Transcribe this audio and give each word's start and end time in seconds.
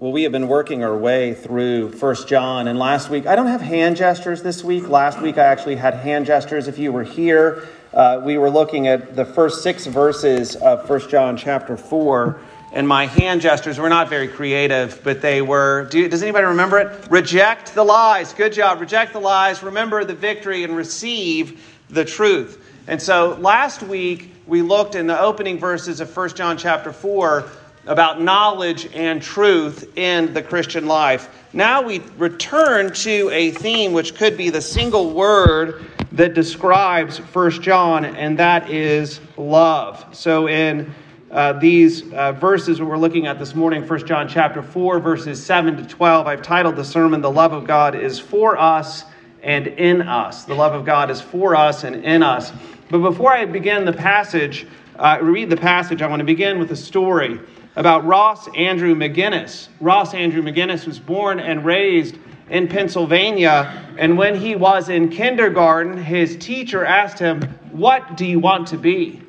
Well, 0.00 0.12
we 0.12 0.22
have 0.22 0.30
been 0.30 0.46
working 0.46 0.84
our 0.84 0.96
way 0.96 1.34
through 1.34 1.90
First 1.90 2.28
John, 2.28 2.68
and 2.68 2.78
last 2.78 3.10
week, 3.10 3.26
I 3.26 3.34
don't 3.34 3.48
have 3.48 3.60
hand 3.60 3.96
gestures 3.96 4.44
this 4.44 4.62
week. 4.62 4.88
Last 4.88 5.20
week, 5.20 5.38
I 5.38 5.42
actually 5.46 5.74
had 5.74 5.94
hand 5.94 6.24
gestures. 6.24 6.68
If 6.68 6.78
you 6.78 6.92
were 6.92 7.02
here, 7.02 7.66
uh, 7.92 8.20
we 8.22 8.38
were 8.38 8.48
looking 8.48 8.86
at 8.86 9.16
the 9.16 9.24
first 9.24 9.60
six 9.64 9.86
verses 9.86 10.54
of 10.54 10.86
First 10.86 11.10
John 11.10 11.36
chapter 11.36 11.76
4, 11.76 12.38
and 12.72 12.86
my 12.86 13.06
hand 13.06 13.40
gestures 13.40 13.80
were 13.80 13.88
not 13.88 14.08
very 14.08 14.28
creative, 14.28 15.00
but 15.02 15.20
they 15.20 15.42
were. 15.42 15.88
Do, 15.90 16.08
does 16.08 16.22
anybody 16.22 16.46
remember 16.46 16.78
it? 16.78 17.10
Reject 17.10 17.74
the 17.74 17.82
lies. 17.82 18.32
Good 18.32 18.52
job. 18.52 18.80
Reject 18.80 19.12
the 19.12 19.20
lies, 19.20 19.64
remember 19.64 20.04
the 20.04 20.14
victory, 20.14 20.62
and 20.62 20.76
receive 20.76 21.60
the 21.90 22.04
truth. 22.04 22.64
And 22.86 23.02
so 23.02 23.36
last 23.40 23.82
week, 23.82 24.32
we 24.46 24.62
looked 24.62 24.94
in 24.94 25.08
the 25.08 25.20
opening 25.20 25.58
verses 25.58 26.00
of 26.00 26.08
First 26.08 26.36
John 26.36 26.56
chapter 26.56 26.92
4 26.92 27.50
about 27.86 28.20
knowledge 28.20 28.88
and 28.94 29.22
truth 29.22 29.96
in 29.96 30.32
the 30.34 30.42
Christian 30.42 30.86
life. 30.86 31.28
Now 31.52 31.82
we 31.82 32.00
return 32.18 32.92
to 32.92 33.30
a 33.30 33.50
theme 33.52 33.92
which 33.92 34.14
could 34.14 34.36
be 34.36 34.50
the 34.50 34.60
single 34.60 35.10
word 35.10 35.86
that 36.12 36.34
describes 36.34 37.18
First 37.18 37.62
John, 37.62 38.04
and 38.04 38.38
that 38.38 38.70
is 38.70 39.20
love. 39.36 40.04
So 40.12 40.48
in 40.48 40.92
uh, 41.30 41.54
these 41.54 42.12
uh, 42.12 42.32
verses 42.32 42.80
we're 42.80 42.98
looking 42.98 43.26
at 43.26 43.38
this 43.38 43.54
morning, 43.54 43.84
First 43.84 44.06
John 44.06 44.28
chapter 44.28 44.62
4, 44.62 45.00
verses 45.00 45.44
7 45.44 45.76
to 45.76 45.84
12, 45.84 46.26
I've 46.26 46.42
titled 46.42 46.76
the 46.76 46.84
sermon, 46.84 47.20
The 47.20 47.30
Love 47.30 47.52
of 47.52 47.66
God 47.66 47.94
is 47.94 48.18
for 48.18 48.58
us 48.58 49.04
and 49.42 49.66
in 49.66 50.02
us. 50.02 50.44
The 50.44 50.54
love 50.54 50.74
of 50.74 50.84
God 50.84 51.10
is 51.10 51.20
for 51.20 51.54
us 51.54 51.84
and 51.84 52.04
in 52.04 52.22
us. 52.22 52.52
But 52.90 52.98
before 52.98 53.32
I 53.32 53.44
begin 53.44 53.84
the 53.84 53.92
passage, 53.92 54.66
uh, 54.98 55.18
read 55.22 55.50
the 55.50 55.56
passage, 55.56 56.02
I 56.02 56.06
want 56.06 56.20
to 56.20 56.24
begin 56.24 56.58
with 56.58 56.72
a 56.72 56.76
story 56.76 57.38
about 57.78 58.04
Ross 58.04 58.48
Andrew 58.56 58.92
McGinnis. 58.96 59.68
Ross 59.80 60.12
Andrew 60.12 60.42
McGinnis 60.42 60.84
was 60.84 60.98
born 60.98 61.38
and 61.38 61.64
raised 61.64 62.18
in 62.50 62.66
Pennsylvania, 62.66 63.94
and 63.96 64.18
when 64.18 64.34
he 64.34 64.56
was 64.56 64.88
in 64.88 65.08
kindergarten, 65.08 65.96
his 65.96 66.36
teacher 66.38 66.84
asked 66.84 67.20
him, 67.20 67.40
What 67.70 68.16
do 68.16 68.26
you 68.26 68.40
want 68.40 68.66
to 68.68 68.76
be? 68.76 69.22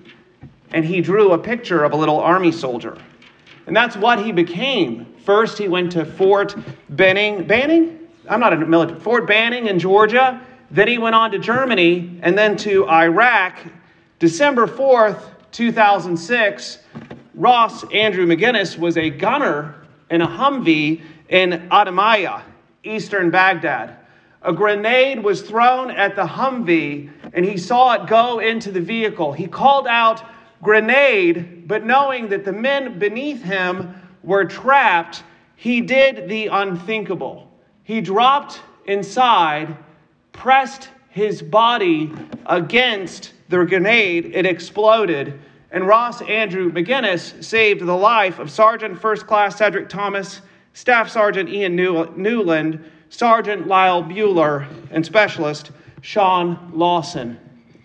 And 0.71 0.83
he 0.83 0.99
drew 0.99 1.33
a 1.33 1.37
picture 1.37 1.83
of 1.83 1.91
a 1.91 1.95
little 1.95 2.19
army 2.19 2.51
soldier. 2.51 2.97
And 3.67 3.75
that's 3.75 3.95
what 3.95 4.17
he 4.17 4.31
became. 4.31 5.05
First, 5.23 5.59
he 5.59 5.67
went 5.67 5.91
to 5.91 6.03
Fort 6.03 6.55
Benning. 6.89 7.45
Banning? 7.45 7.99
I'm 8.27 8.39
not 8.39 8.53
a 8.53 8.57
military. 8.57 8.99
Fort 8.99 9.27
Banning 9.27 9.67
in 9.67 9.77
Georgia. 9.77 10.41
Then 10.71 10.87
he 10.87 10.97
went 10.97 11.13
on 11.13 11.29
to 11.31 11.39
Germany 11.39 12.19
and 12.23 12.35
then 12.35 12.57
to 12.57 12.89
Iraq. 12.89 13.59
December 14.17 14.65
4th, 14.65 15.21
2006, 15.51 16.79
Ross 17.39 17.85
Andrew 17.93 18.25
McGinnis 18.25 18.77
was 18.77 18.97
a 18.97 19.09
gunner 19.09 19.87
in 20.11 20.19
a 20.21 20.27
Humvee 20.27 21.01
in 21.29 21.69
Adhamiyah, 21.71 22.41
eastern 22.83 23.31
Baghdad. 23.31 23.95
A 24.41 24.51
grenade 24.51 25.23
was 25.23 25.41
thrown 25.41 25.89
at 25.89 26.17
the 26.17 26.25
Humvee 26.25 27.09
and 27.33 27.45
he 27.45 27.55
saw 27.57 27.93
it 27.93 28.07
go 28.07 28.39
into 28.39 28.73
the 28.73 28.81
vehicle. 28.81 29.31
He 29.31 29.47
called 29.47 29.87
out, 29.87 30.21
Grenade, 30.61 31.65
but 31.65 31.85
knowing 31.85 32.27
that 32.27 32.43
the 32.43 32.51
men 32.51 32.99
beneath 32.99 33.41
him 33.41 33.95
were 34.21 34.43
trapped, 34.43 35.23
he 35.55 35.79
did 35.79 36.27
the 36.27 36.47
unthinkable. 36.47 37.49
He 37.85 38.01
dropped 38.01 38.59
inside, 38.85 39.77
pressed 40.33 40.89
his 41.07 41.41
body 41.41 42.11
against 42.47 43.31
the 43.47 43.63
grenade, 43.63 44.31
it 44.35 44.45
exploded 44.45 45.39
and 45.71 45.87
Ross 45.87 46.21
Andrew 46.21 46.71
McGinnis 46.71 47.43
saved 47.43 47.81
the 47.81 47.95
life 47.95 48.39
of 48.39 48.49
Sergeant 48.49 48.99
First 48.99 49.27
Class 49.27 49.57
Cedric 49.57 49.89
Thomas, 49.89 50.41
Staff 50.73 51.09
Sergeant 51.09 51.49
Ian 51.49 51.75
Newland, 51.75 52.83
Sergeant 53.09 53.67
Lyle 53.67 54.03
Buehler, 54.03 54.67
and 54.91 55.05
Specialist 55.05 55.71
Sean 56.01 56.71
Lawson. 56.73 57.39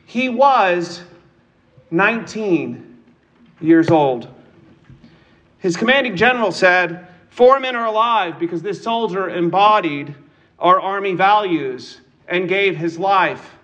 He 0.06 0.28
was 0.28 1.02
19 1.90 3.02
years 3.60 3.90
old. 3.90 4.28
His 5.58 5.76
commanding 5.76 6.16
general 6.16 6.52
said, 6.52 7.08
Four 7.30 7.58
men 7.58 7.74
are 7.74 7.86
alive 7.86 8.38
because 8.38 8.62
this 8.62 8.82
soldier 8.82 9.28
embodied 9.28 10.14
our 10.58 10.80
Army 10.80 11.14
values 11.14 12.00
and 12.28 12.48
gave 12.48 12.76
his 12.76 12.98
life. 12.98 13.54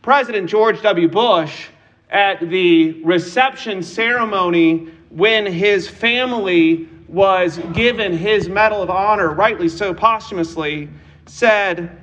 President 0.00 0.48
George 0.48 0.80
W. 0.82 1.08
Bush 1.08 1.68
at 2.10 2.40
the 2.50 3.02
reception 3.02 3.82
ceremony 3.82 4.88
when 5.10 5.46
his 5.46 5.88
family 5.88 6.88
was 7.08 7.58
given 7.72 8.16
his 8.16 8.48
Medal 8.48 8.82
of 8.82 8.90
Honor, 8.90 9.32
rightly 9.32 9.68
so 9.68 9.94
posthumously, 9.94 10.88
said, 11.26 12.00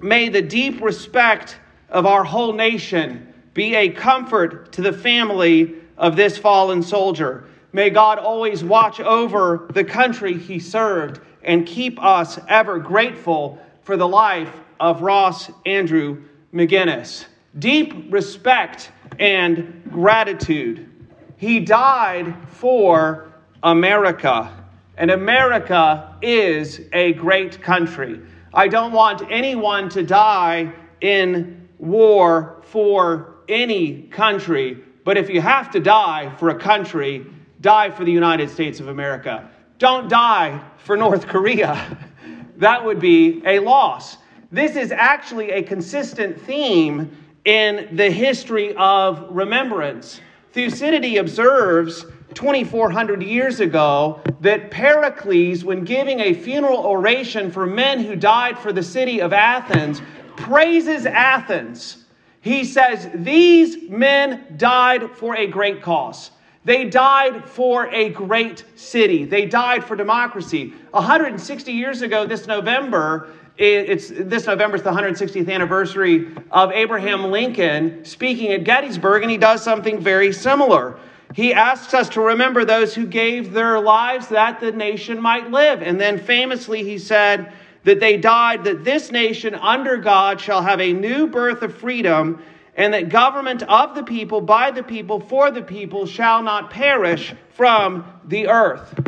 May 0.00 0.28
the 0.28 0.42
deep 0.42 0.80
respect 0.80 1.58
of 1.88 2.06
our 2.06 2.24
whole 2.24 2.52
nation 2.52 3.32
be 3.54 3.74
a 3.74 3.88
comfort 3.90 4.72
to 4.72 4.82
the 4.82 4.92
family 4.92 5.74
of 5.98 6.16
this 6.16 6.38
fallen 6.38 6.82
soldier. 6.82 7.44
May 7.72 7.90
God 7.90 8.18
always 8.18 8.64
watch 8.64 9.00
over 9.00 9.66
the 9.72 9.84
country 9.84 10.36
he 10.38 10.58
served 10.58 11.20
and 11.42 11.66
keep 11.66 12.02
us 12.02 12.38
ever 12.48 12.78
grateful 12.78 13.58
for 13.82 13.96
the 13.96 14.08
life 14.08 14.60
of 14.80 15.02
Ross 15.02 15.50
Andrew 15.66 16.22
McGinnis. 16.52 17.26
Deep 17.58 18.10
respect 18.10 18.90
and 19.22 19.84
gratitude. 19.88 20.90
He 21.36 21.60
died 21.60 22.34
for 22.48 23.32
America, 23.62 24.52
and 24.96 25.12
America 25.12 26.16
is 26.20 26.80
a 26.92 27.12
great 27.12 27.62
country. 27.62 28.20
I 28.52 28.66
don't 28.66 28.90
want 28.90 29.22
anyone 29.30 29.88
to 29.90 30.02
die 30.02 30.72
in 31.00 31.68
war 31.78 32.62
for 32.64 33.36
any 33.48 34.08
country, 34.08 34.82
but 35.04 35.16
if 35.16 35.30
you 35.30 35.40
have 35.40 35.70
to 35.70 35.78
die 35.78 36.34
for 36.36 36.48
a 36.48 36.58
country, 36.58 37.24
die 37.60 37.90
for 37.90 38.04
the 38.04 38.10
United 38.10 38.50
States 38.50 38.80
of 38.80 38.88
America. 38.88 39.48
Don't 39.78 40.08
die 40.08 40.60
for 40.78 40.96
North 40.96 41.28
Korea. 41.28 41.96
that 42.56 42.84
would 42.84 42.98
be 42.98 43.40
a 43.46 43.60
loss. 43.60 44.16
This 44.50 44.74
is 44.74 44.90
actually 44.90 45.52
a 45.52 45.62
consistent 45.62 46.40
theme 46.40 47.16
in 47.44 47.88
the 47.96 48.10
history 48.10 48.74
of 48.76 49.26
remembrance. 49.30 50.20
Thucydides 50.52 51.18
observes 51.18 52.04
2,400 52.34 53.22
years 53.22 53.60
ago 53.60 54.20
that 54.40 54.70
Pericles, 54.70 55.64
when 55.64 55.84
giving 55.84 56.20
a 56.20 56.34
funeral 56.34 56.78
oration 56.78 57.50
for 57.50 57.66
men 57.66 58.00
who 58.00 58.16
died 58.16 58.58
for 58.58 58.72
the 58.72 58.82
city 58.82 59.20
of 59.20 59.32
Athens, 59.32 60.00
praises 60.36 61.06
Athens. 61.06 62.04
He 62.40 62.64
says, 62.64 63.08
These 63.14 63.88
men 63.88 64.54
died 64.56 65.10
for 65.12 65.36
a 65.36 65.46
great 65.46 65.82
cause. 65.82 66.30
They 66.64 66.88
died 66.88 67.48
for 67.48 67.88
a 67.88 68.10
great 68.10 68.64
city. 68.76 69.24
They 69.24 69.46
died 69.46 69.84
for 69.84 69.96
democracy. 69.96 70.72
160 70.92 71.72
years 71.72 72.02
ago, 72.02 72.24
this 72.24 72.46
November, 72.46 73.30
it's 73.62 74.08
this 74.08 74.46
November 74.46 74.76
is 74.76 74.82
the 74.82 74.90
160th 74.90 75.48
anniversary 75.48 76.28
of 76.50 76.72
Abraham 76.72 77.30
Lincoln 77.30 78.04
speaking 78.04 78.52
at 78.52 78.64
Gettysburg, 78.64 79.22
and 79.22 79.30
he 79.30 79.36
does 79.36 79.62
something 79.62 80.00
very 80.00 80.32
similar. 80.32 80.98
He 81.34 81.54
asks 81.54 81.94
us 81.94 82.08
to 82.10 82.20
remember 82.20 82.64
those 82.64 82.94
who 82.94 83.06
gave 83.06 83.52
their 83.52 83.78
lives 83.78 84.28
that 84.28 84.60
the 84.60 84.72
nation 84.72 85.20
might 85.20 85.50
live. 85.50 85.80
And 85.80 86.00
then 86.00 86.18
famously, 86.18 86.82
he 86.82 86.98
said 86.98 87.52
that 87.84 88.00
they 88.00 88.16
died 88.16 88.64
that 88.64 88.84
this 88.84 89.10
nation 89.12 89.54
under 89.54 89.96
God 89.96 90.40
shall 90.40 90.62
have 90.62 90.80
a 90.80 90.92
new 90.92 91.28
birth 91.28 91.62
of 91.62 91.76
freedom, 91.76 92.42
and 92.76 92.92
that 92.94 93.10
government 93.10 93.62
of 93.62 93.94
the 93.94 94.02
people, 94.02 94.40
by 94.40 94.70
the 94.70 94.82
people, 94.82 95.20
for 95.20 95.50
the 95.50 95.62
people 95.62 96.06
shall 96.06 96.42
not 96.42 96.70
perish 96.70 97.34
from 97.54 98.04
the 98.24 98.48
earth. 98.48 99.01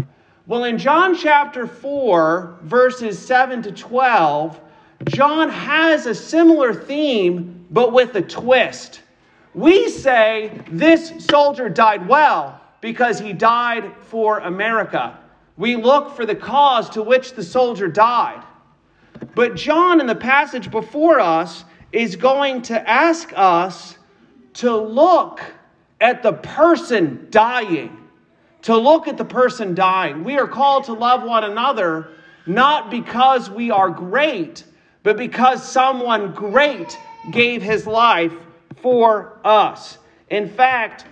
Well, 0.47 0.65
in 0.65 0.77
John 0.77 1.17
chapter 1.17 1.67
4, 1.67 2.59
verses 2.65 3.19
7 3.19 3.63
to 3.63 3.73
12, 3.73 4.61
John 5.07 5.49
has 5.49 6.05
a 6.05 6.15
similar 6.15 6.75
theme, 6.75 7.65
but 7.71 7.95
with 7.95 8.15
a 8.15 8.21
twist. 8.21 9.01
We 9.55 9.89
say 9.89 10.61
this 10.71 11.25
soldier 11.25 11.71
died 11.71 12.07
well 12.07 12.61
because 12.83 13.19
he 13.19 13.33
died 13.33 13.91
for 14.03 14.41
America. 14.41 15.19
We 15.57 15.77
look 15.77 16.15
for 16.15 16.27
the 16.27 16.35
cause 16.35 16.91
to 16.91 17.03
which 17.03 17.33
the 17.33 17.43
soldier 17.43 17.89
died. 17.89 18.45
But 19.35 19.55
John, 19.55 19.99
in 19.99 20.07
the 20.07 20.15
passage 20.15 20.71
before 20.71 21.21
us, 21.21 21.65
is 21.91 22.17
going 22.17 22.61
to 22.63 22.91
ask 22.91 23.33
us 23.35 23.97
to 24.55 24.77
look 24.77 25.41
at 26.03 26.23
the 26.23 26.35
person 26.35 27.29
dying 27.31 28.04
to 28.65 28.77
look 28.77 29.09
at 29.09 29.17
the 29.17 29.25
person 29.25 29.75
dying. 29.75 30.25
We 30.25 30.39
are 30.39 30.49
called 30.49 30.85
to 30.85 30.93
love 30.93 31.23
one 31.23 31.45
another 31.45 32.09
not 32.47 32.91
because 32.91 33.51
we 33.51 33.71
are 33.71 33.91
great, 33.91 34.65
but 35.03 35.17
because 35.17 35.67
someone 35.67 36.33
great 36.33 36.99
gave 37.31 37.63
his 37.63 37.87
life 37.87 38.33
for 38.77 39.39
us. 39.45 39.99
In 40.31 40.49
fact, 40.49 41.07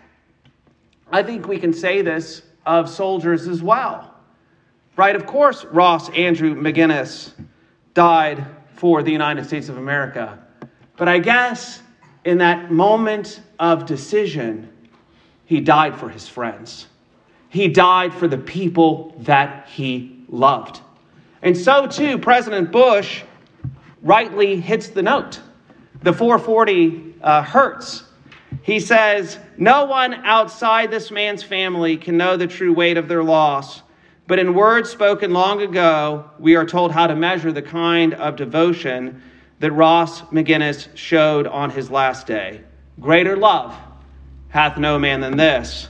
I 1.10 1.22
think 1.22 1.46
we 1.46 1.58
can 1.58 1.72
say 1.72 2.02
this 2.02 2.42
of 2.64 2.88
soldiers 2.88 3.48
as 3.48 3.62
well. 3.62 4.14
Right? 4.96 5.16
Of 5.16 5.26
course, 5.26 5.64
Ross 5.64 6.10
Andrew 6.10 6.54
McGinnis 6.54 7.32
died 7.94 8.46
for 8.74 9.02
the 9.02 9.12
United 9.12 9.46
States 9.46 9.68
of 9.68 9.78
America. 9.78 10.38
But 10.96 11.08
I 11.08 11.18
guess 11.18 11.82
in 12.24 12.38
that 12.38 12.70
moment 12.70 13.40
of 13.58 13.86
decision, 13.86 14.70
he 15.44 15.60
died 15.60 15.98
for 15.98 16.08
his 16.08 16.28
friends. 16.28 16.86
He 17.52 17.68
died 17.68 18.14
for 18.14 18.26
the 18.26 18.38
people 18.38 19.14
that 19.18 19.68
he 19.68 20.24
loved. 20.30 20.80
And 21.42 21.54
so, 21.54 21.86
too, 21.86 22.16
President 22.16 22.72
Bush 22.72 23.24
rightly 24.00 24.58
hits 24.58 24.88
the 24.88 25.02
note. 25.02 25.38
The 26.02 26.14
440 26.14 27.16
uh, 27.22 27.42
hurts. 27.42 28.04
He 28.62 28.80
says, 28.80 29.38
No 29.58 29.84
one 29.84 30.14
outside 30.24 30.90
this 30.90 31.10
man's 31.10 31.42
family 31.42 31.98
can 31.98 32.16
know 32.16 32.38
the 32.38 32.46
true 32.46 32.72
weight 32.72 32.96
of 32.96 33.06
their 33.06 33.22
loss. 33.22 33.82
But 34.26 34.38
in 34.38 34.54
words 34.54 34.88
spoken 34.88 35.34
long 35.34 35.60
ago, 35.60 36.30
we 36.38 36.56
are 36.56 36.64
told 36.64 36.90
how 36.90 37.06
to 37.06 37.14
measure 37.14 37.52
the 37.52 37.60
kind 37.60 38.14
of 38.14 38.36
devotion 38.36 39.22
that 39.58 39.72
Ross 39.72 40.22
McGinnis 40.22 40.88
showed 40.96 41.46
on 41.46 41.68
his 41.68 41.90
last 41.90 42.26
day. 42.26 42.62
Greater 42.98 43.36
love 43.36 43.76
hath 44.48 44.78
no 44.78 44.98
man 44.98 45.20
than 45.20 45.36
this, 45.36 45.88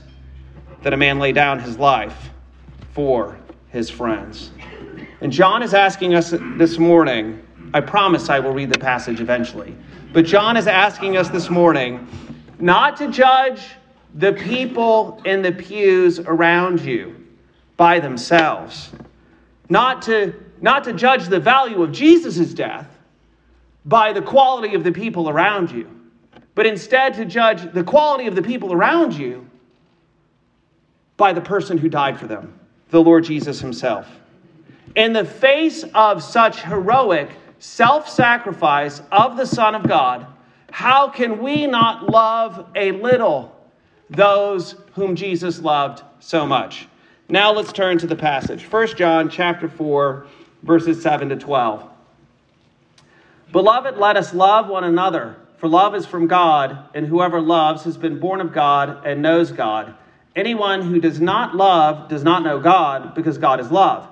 that 0.82 0.92
a 0.92 0.96
man 0.96 1.18
lay 1.18 1.32
down 1.32 1.58
his 1.58 1.78
life 1.78 2.30
for 2.92 3.38
his 3.68 3.88
friends. 3.88 4.50
And 5.20 5.32
John 5.32 5.62
is 5.62 5.74
asking 5.74 6.14
us 6.14 6.34
this 6.56 6.78
morning, 6.78 7.40
I 7.72 7.80
promise 7.80 8.28
I 8.28 8.40
will 8.40 8.52
read 8.52 8.70
the 8.70 8.78
passage 8.78 9.20
eventually, 9.20 9.76
but 10.12 10.24
John 10.24 10.56
is 10.56 10.66
asking 10.66 11.16
us 11.16 11.28
this 11.28 11.48
morning 11.48 12.06
not 12.58 12.96
to 12.98 13.08
judge 13.08 13.62
the 14.14 14.32
people 14.32 15.22
in 15.24 15.40
the 15.40 15.52
pews 15.52 16.18
around 16.18 16.80
you 16.80 17.16
by 17.76 17.98
themselves, 17.98 18.90
not 19.68 20.02
to, 20.02 20.34
not 20.60 20.84
to 20.84 20.92
judge 20.92 21.28
the 21.28 21.40
value 21.40 21.82
of 21.82 21.92
Jesus' 21.92 22.52
death 22.52 22.88
by 23.84 24.12
the 24.12 24.22
quality 24.22 24.74
of 24.74 24.84
the 24.84 24.92
people 24.92 25.28
around 25.28 25.70
you, 25.70 25.88
but 26.54 26.66
instead 26.66 27.14
to 27.14 27.24
judge 27.24 27.72
the 27.72 27.82
quality 27.82 28.26
of 28.26 28.34
the 28.34 28.42
people 28.42 28.72
around 28.72 29.14
you 29.14 29.48
by 31.22 31.32
the 31.32 31.40
person 31.40 31.78
who 31.78 31.88
died 31.88 32.18
for 32.18 32.26
them, 32.26 32.52
the 32.90 33.00
Lord 33.00 33.22
Jesus 33.22 33.60
Himself. 33.60 34.08
In 34.96 35.12
the 35.12 35.24
face 35.24 35.84
of 35.94 36.20
such 36.20 36.62
heroic 36.62 37.30
self 37.60 38.08
sacrifice 38.08 39.00
of 39.12 39.36
the 39.36 39.46
Son 39.46 39.76
of 39.76 39.86
God, 39.86 40.26
how 40.72 41.08
can 41.08 41.40
we 41.40 41.68
not 41.68 42.10
love 42.10 42.66
a 42.74 42.90
little 42.90 43.54
those 44.10 44.74
whom 44.94 45.14
Jesus 45.14 45.60
loved 45.60 46.02
so 46.18 46.44
much? 46.44 46.88
Now 47.28 47.52
let's 47.52 47.72
turn 47.72 47.98
to 47.98 48.08
the 48.08 48.16
passage. 48.16 48.64
1 48.64 48.96
John 48.96 49.30
chapter 49.30 49.68
4 49.68 50.26
verses 50.64 51.00
7 51.00 51.28
to 51.28 51.36
12. 51.36 51.88
Beloved, 53.52 53.96
let 53.96 54.16
us 54.16 54.34
love 54.34 54.66
one 54.66 54.82
another, 54.82 55.36
for 55.58 55.68
love 55.68 55.94
is 55.94 56.04
from 56.04 56.26
God, 56.26 56.78
and 56.94 57.06
whoever 57.06 57.40
loves 57.40 57.84
has 57.84 57.96
been 57.96 58.18
born 58.18 58.40
of 58.40 58.52
God 58.52 59.06
and 59.06 59.22
knows 59.22 59.52
God. 59.52 59.94
Anyone 60.34 60.82
who 60.82 61.00
does 61.00 61.20
not 61.20 61.54
love 61.54 62.08
does 62.08 62.24
not 62.24 62.42
know 62.42 62.58
God, 62.58 63.14
because 63.14 63.38
God 63.38 63.60
is 63.60 63.70
love. 63.70 64.08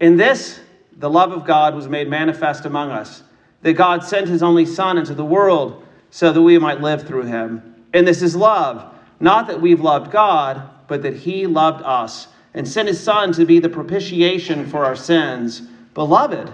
In 0.00 0.16
this, 0.16 0.60
the 0.96 1.08
love 1.08 1.32
of 1.32 1.46
God 1.46 1.74
was 1.74 1.88
made 1.88 2.08
manifest 2.08 2.66
among 2.66 2.90
us, 2.90 3.22
that 3.62 3.72
God 3.74 4.04
sent 4.04 4.28
his 4.28 4.42
only 4.42 4.66
Son 4.66 4.98
into 4.98 5.14
the 5.14 5.24
world 5.24 5.86
so 6.10 6.32
that 6.32 6.42
we 6.42 6.58
might 6.58 6.80
live 6.80 7.06
through 7.06 7.24
him. 7.24 7.84
And 7.94 8.06
this 8.06 8.22
is 8.22 8.36
love, 8.36 8.92
not 9.18 9.46
that 9.46 9.60
we've 9.60 9.80
loved 9.80 10.10
God, 10.10 10.68
but 10.88 11.02
that 11.02 11.16
he 11.16 11.46
loved 11.46 11.82
us 11.84 12.28
and 12.54 12.68
sent 12.68 12.88
his 12.88 13.02
Son 13.02 13.32
to 13.32 13.46
be 13.46 13.58
the 13.58 13.68
propitiation 13.68 14.66
for 14.66 14.84
our 14.84 14.96
sins. 14.96 15.62
Beloved, 15.94 16.52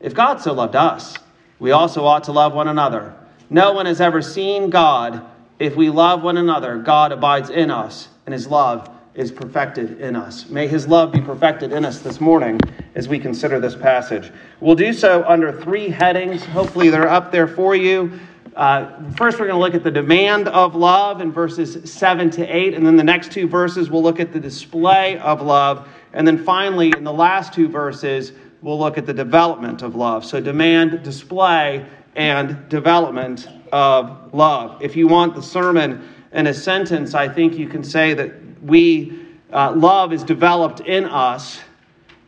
if 0.00 0.14
God 0.14 0.40
so 0.40 0.52
loved 0.52 0.74
us, 0.74 1.16
we 1.58 1.70
also 1.70 2.04
ought 2.04 2.24
to 2.24 2.32
love 2.32 2.54
one 2.54 2.68
another. 2.68 3.14
No 3.50 3.72
one 3.72 3.86
has 3.86 4.00
ever 4.00 4.22
seen 4.22 4.70
God. 4.70 5.24
If 5.58 5.76
we 5.76 5.90
love 5.90 6.22
one 6.22 6.36
another, 6.36 6.78
God 6.78 7.12
abides 7.12 7.50
in 7.50 7.70
us, 7.70 8.08
and 8.28 8.34
his 8.34 8.46
love 8.46 8.90
is 9.14 9.32
perfected 9.32 10.02
in 10.02 10.14
us. 10.14 10.50
May 10.50 10.68
his 10.68 10.86
love 10.86 11.12
be 11.12 11.20
perfected 11.22 11.72
in 11.72 11.82
us 11.86 12.00
this 12.00 12.20
morning 12.20 12.60
as 12.94 13.08
we 13.08 13.18
consider 13.18 13.58
this 13.58 13.74
passage. 13.74 14.30
We'll 14.60 14.74
do 14.74 14.92
so 14.92 15.24
under 15.26 15.50
three 15.62 15.88
headings. 15.88 16.44
Hopefully, 16.44 16.90
they're 16.90 17.08
up 17.08 17.32
there 17.32 17.48
for 17.48 17.74
you. 17.74 18.20
Uh, 18.54 19.10
first, 19.12 19.40
we're 19.40 19.46
going 19.46 19.58
to 19.58 19.64
look 19.64 19.74
at 19.74 19.82
the 19.82 19.90
demand 19.90 20.46
of 20.48 20.74
love 20.74 21.22
in 21.22 21.32
verses 21.32 21.90
7 21.90 22.28
to 22.32 22.44
8. 22.44 22.74
And 22.74 22.84
then 22.84 22.96
the 22.96 23.02
next 23.02 23.32
two 23.32 23.48
verses, 23.48 23.88
we'll 23.88 24.02
look 24.02 24.20
at 24.20 24.30
the 24.30 24.40
display 24.40 25.16
of 25.20 25.40
love. 25.40 25.88
And 26.12 26.26
then 26.28 26.44
finally, 26.44 26.92
in 26.94 27.04
the 27.04 27.10
last 27.14 27.54
two 27.54 27.66
verses, 27.66 28.32
we'll 28.60 28.78
look 28.78 28.98
at 28.98 29.06
the 29.06 29.14
development 29.14 29.80
of 29.80 29.94
love. 29.94 30.22
So, 30.22 30.38
demand, 30.38 31.02
display, 31.02 31.86
and 32.14 32.68
development 32.68 33.48
of 33.72 34.34
love. 34.34 34.82
If 34.82 34.96
you 34.96 35.08
want 35.08 35.34
the 35.34 35.42
sermon 35.42 36.06
in 36.32 36.46
a 36.46 36.54
sentence, 36.54 37.14
I 37.14 37.28
think 37.28 37.56
you 37.56 37.68
can 37.68 37.82
say 37.82 38.14
that 38.14 38.62
we, 38.62 39.26
uh, 39.52 39.72
love 39.72 40.12
is 40.12 40.22
developed 40.22 40.80
in 40.80 41.04
us 41.04 41.60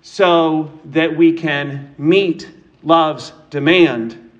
so 0.02 0.72
that 0.86 1.14
we 1.14 1.32
can 1.32 1.94
meet 1.98 2.48
love's 2.82 3.32
demand 3.50 4.30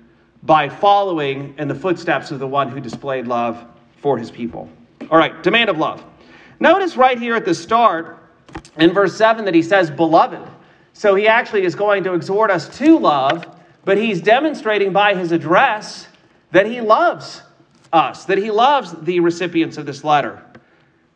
by 0.43 0.67
following 0.67 1.53
in 1.57 1.67
the 1.67 1.75
footsteps 1.75 2.31
of 2.31 2.39
the 2.39 2.47
one 2.47 2.69
who 2.69 2.79
displayed 2.79 3.27
love 3.27 3.63
for 3.97 4.17
his 4.17 4.31
people. 4.31 4.67
All 5.11 5.17
right, 5.17 5.43
demand 5.43 5.69
of 5.69 5.77
love. 5.77 6.03
Notice 6.59 6.97
right 6.97 7.19
here 7.19 7.35
at 7.35 7.45
the 7.45 7.53
start 7.53 8.17
in 8.77 8.91
verse 8.93 9.15
7 9.15 9.45
that 9.45 9.53
he 9.53 9.61
says, 9.61 9.91
beloved. 9.91 10.47
So 10.93 11.15
he 11.15 11.27
actually 11.27 11.63
is 11.63 11.75
going 11.75 12.03
to 12.03 12.13
exhort 12.13 12.49
us 12.49 12.67
to 12.79 12.97
love, 12.97 13.45
but 13.85 13.97
he's 13.97 14.21
demonstrating 14.21 14.91
by 14.91 15.13
his 15.13 15.31
address 15.31 16.07
that 16.51 16.65
he 16.65 16.81
loves 16.81 17.41
us, 17.93 18.25
that 18.25 18.37
he 18.37 18.51
loves 18.51 18.93
the 18.93 19.19
recipients 19.19 19.77
of 19.77 19.85
this 19.85 20.03
letter. 20.03 20.43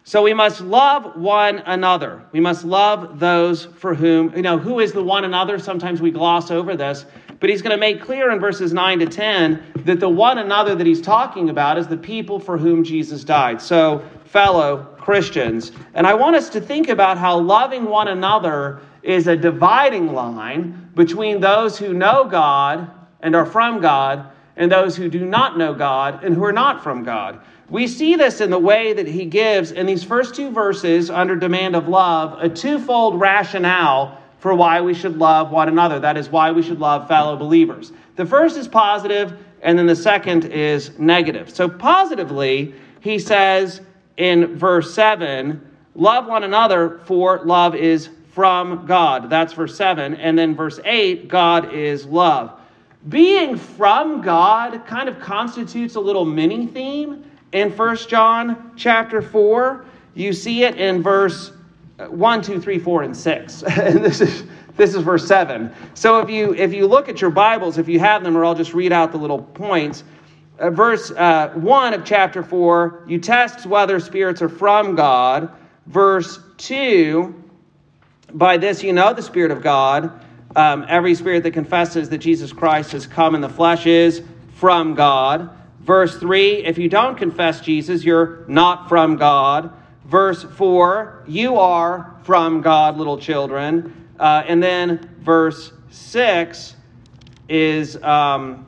So 0.07 0.22
we 0.22 0.36
must 0.36 0.62
love 0.62 1.16
one 1.16 1.60
another. 1.66 2.22
We 2.31 2.39
must 2.39 2.63
love 2.63 3.19
those 3.19 3.66
for 3.66 3.95
whom, 3.95 4.36
you 4.36 4.44
know, 4.44 4.57
who 4.57 4.80
is 4.80 4.92
the 4.92 5.04
one 5.04 5.25
another? 5.25 5.57
Sometimes 5.57 6.00
we 6.00 6.12
gloss 6.12 6.51
over 6.51 6.75
this. 6.75 7.06
But 7.39 7.50
he's 7.50 7.63
going 7.63 7.72
to 7.72 7.77
make 7.77 8.01
clear 8.01 8.31
in 8.31 8.39
verses 8.39 8.72
9 8.72 9.00
to 9.00 9.07
10 9.07 9.63
that 9.86 10.00
the 10.00 10.07
one 10.07 10.38
another 10.38 10.75
that 10.75 10.86
he's 10.86 11.01
talking 11.01 11.50
about 11.50 11.80
is 11.80 11.88
the 11.88 11.98
people 11.98 12.39
for 12.39 12.56
whom 12.57 12.83
Jesus 12.83 13.24
died. 13.24 13.60
So, 13.60 14.04
fellow 14.25 14.95
Christians. 15.00 15.72
And 15.95 16.06
I 16.06 16.13
want 16.13 16.36
us 16.36 16.50
to 16.50 16.62
think 16.62 16.89
about 16.89 17.18
how 17.18 17.39
loving 17.39 17.86
one 17.86 18.10
another 18.10 18.81
is 19.01 19.27
a 19.27 19.36
dividing 19.36 20.13
line 20.13 20.91
between 20.94 21.39
those 21.39 21.79
who 21.79 21.94
know 21.94 22.25
God 22.25 22.91
and 23.22 23.36
are 23.36 23.46
from 23.46 23.82
God 23.82 24.29
and 24.57 24.71
those 24.71 24.95
who 24.95 25.09
do 25.09 25.25
not 25.25 25.57
know 25.57 25.74
God 25.74 26.24
and 26.24 26.35
who 26.35 26.43
are 26.43 26.53
not 26.53 26.83
from 26.83 27.03
God. 27.03 27.39
We 27.69 27.88
see 27.88 28.15
this 28.15 28.41
in 28.41 28.51
the 28.51 28.59
way 28.59 28.93
that 28.93 29.07
he 29.07 29.25
gives 29.25 29.71
in 29.71 29.85
these 29.85 30.03
first 30.03 30.35
two 30.35 30.51
verses 30.51 31.09
under 31.09 31.35
demand 31.35 31.75
of 31.75 31.88
love 31.88 32.38
a 32.39 32.47
twofold 32.47 33.19
rationale 33.19 34.21
for 34.39 34.53
why 34.53 34.81
we 34.81 34.93
should 34.93 35.17
love 35.17 35.50
one 35.50 35.67
another. 35.67 36.00
That 36.00 36.17
is 36.17 36.29
why 36.29 36.51
we 36.51 36.62
should 36.62 36.79
love 36.79 37.07
fellow 37.07 37.35
believers. 37.35 37.91
The 38.15 38.25
first 38.25 38.57
is 38.57 38.67
positive, 38.67 39.38
and 39.63 39.77
then 39.77 39.88
the 39.88 39.95
second 39.95 40.45
is 40.45 40.97
negative. 41.00 41.50
So, 41.50 41.67
positively, 41.67 42.75
he 43.00 43.17
says 43.17 43.81
in 44.17 44.55
verse 44.55 44.93
7 44.93 45.59
love 45.95 46.27
one 46.27 46.43
another, 46.43 47.00
for 47.05 47.41
love 47.43 47.74
is 47.74 48.09
from 48.31 48.85
God. 48.85 49.29
That's 49.29 49.53
verse 49.53 49.75
7. 49.75 50.15
And 50.15 50.38
then 50.38 50.55
verse 50.55 50.79
8 50.83 51.27
God 51.27 51.74
is 51.74 52.05
love. 52.05 52.59
Being 53.09 53.55
from 53.55 54.21
God 54.21 54.85
kind 54.88 55.07
of 55.07 55.19
constitutes 55.19 55.95
a 55.95 56.00
little 56.00 56.25
mini 56.25 56.65
theme 56.65 57.29
in 57.51 57.71
First 57.71 58.09
John 58.09 58.71
chapter 58.75 59.21
4. 59.21 59.85
You 60.15 60.33
see 60.33 60.63
it 60.63 60.77
in 60.77 61.03
verse 61.03 61.51
1, 61.97 62.41
2, 62.41 62.59
3, 62.59 62.79
4, 62.79 63.03
and 63.03 63.15
6. 63.15 63.63
and 63.77 64.03
this 64.03 64.21
is 64.21 64.43
this 64.75 64.93
is 64.93 65.03
verse 65.03 65.25
7. 65.25 65.71
So 65.93 66.19
if 66.19 66.29
you 66.29 66.53
if 66.55 66.74
you 66.74 66.88
look 66.88 67.07
at 67.07 67.21
your 67.21 67.29
Bibles, 67.29 67.77
if 67.77 67.88
you 67.88 68.00
have 68.00 68.24
them, 68.24 68.35
or 68.35 68.43
I'll 68.43 68.55
just 68.55 68.74
read 68.74 68.91
out 68.91 69.12
the 69.12 69.17
little 69.17 69.41
points. 69.41 70.03
Uh, 70.57 70.69
verse 70.69 71.12
uh, 71.12 71.50
1 71.55 71.93
of 71.93 72.05
chapter 72.05 72.41
4, 72.41 73.03
you 73.07 73.19
test 73.19 73.65
whether 73.65 74.00
spirits 74.00 74.41
are 74.41 74.50
from 74.50 74.95
God. 74.95 75.51
Verse 75.85 76.39
2, 76.57 77.43
by 78.33 78.57
this 78.57 78.81
you 78.81 78.93
know 78.93 79.13
the 79.13 79.21
Spirit 79.21 79.51
of 79.51 79.62
God. 79.62 80.25
Um, 80.55 80.85
every 80.88 81.15
spirit 81.15 81.43
that 81.43 81.51
confesses 81.51 82.09
that 82.09 82.19
Jesus 82.19 82.53
Christ 82.53 82.93
has 82.93 83.05
come 83.05 83.35
in 83.35 83.41
the 83.41 83.50
flesh 83.50 83.85
is 83.85 84.21
from 84.55 84.95
God. 84.95 85.50
Verse 85.81 86.17
3, 86.17 86.65
if 86.65 86.77
you 86.77 86.89
don't 86.89 87.15
confess 87.15 87.62
Jesus, 87.62 88.03
you're 88.03 88.45
not 88.47 88.89
from 88.89 89.17
God. 89.17 89.71
Verse 90.05 90.43
4, 90.43 91.24
you 91.27 91.57
are 91.57 92.15
from 92.24 92.62
God, 92.62 92.97
little 92.97 93.17
children. 93.17 94.09
Uh, 94.19 94.43
and 94.47 94.63
then 94.63 95.15
verse 95.19 95.74
6 95.89 96.75
is 97.50 98.01
um, 98.01 98.65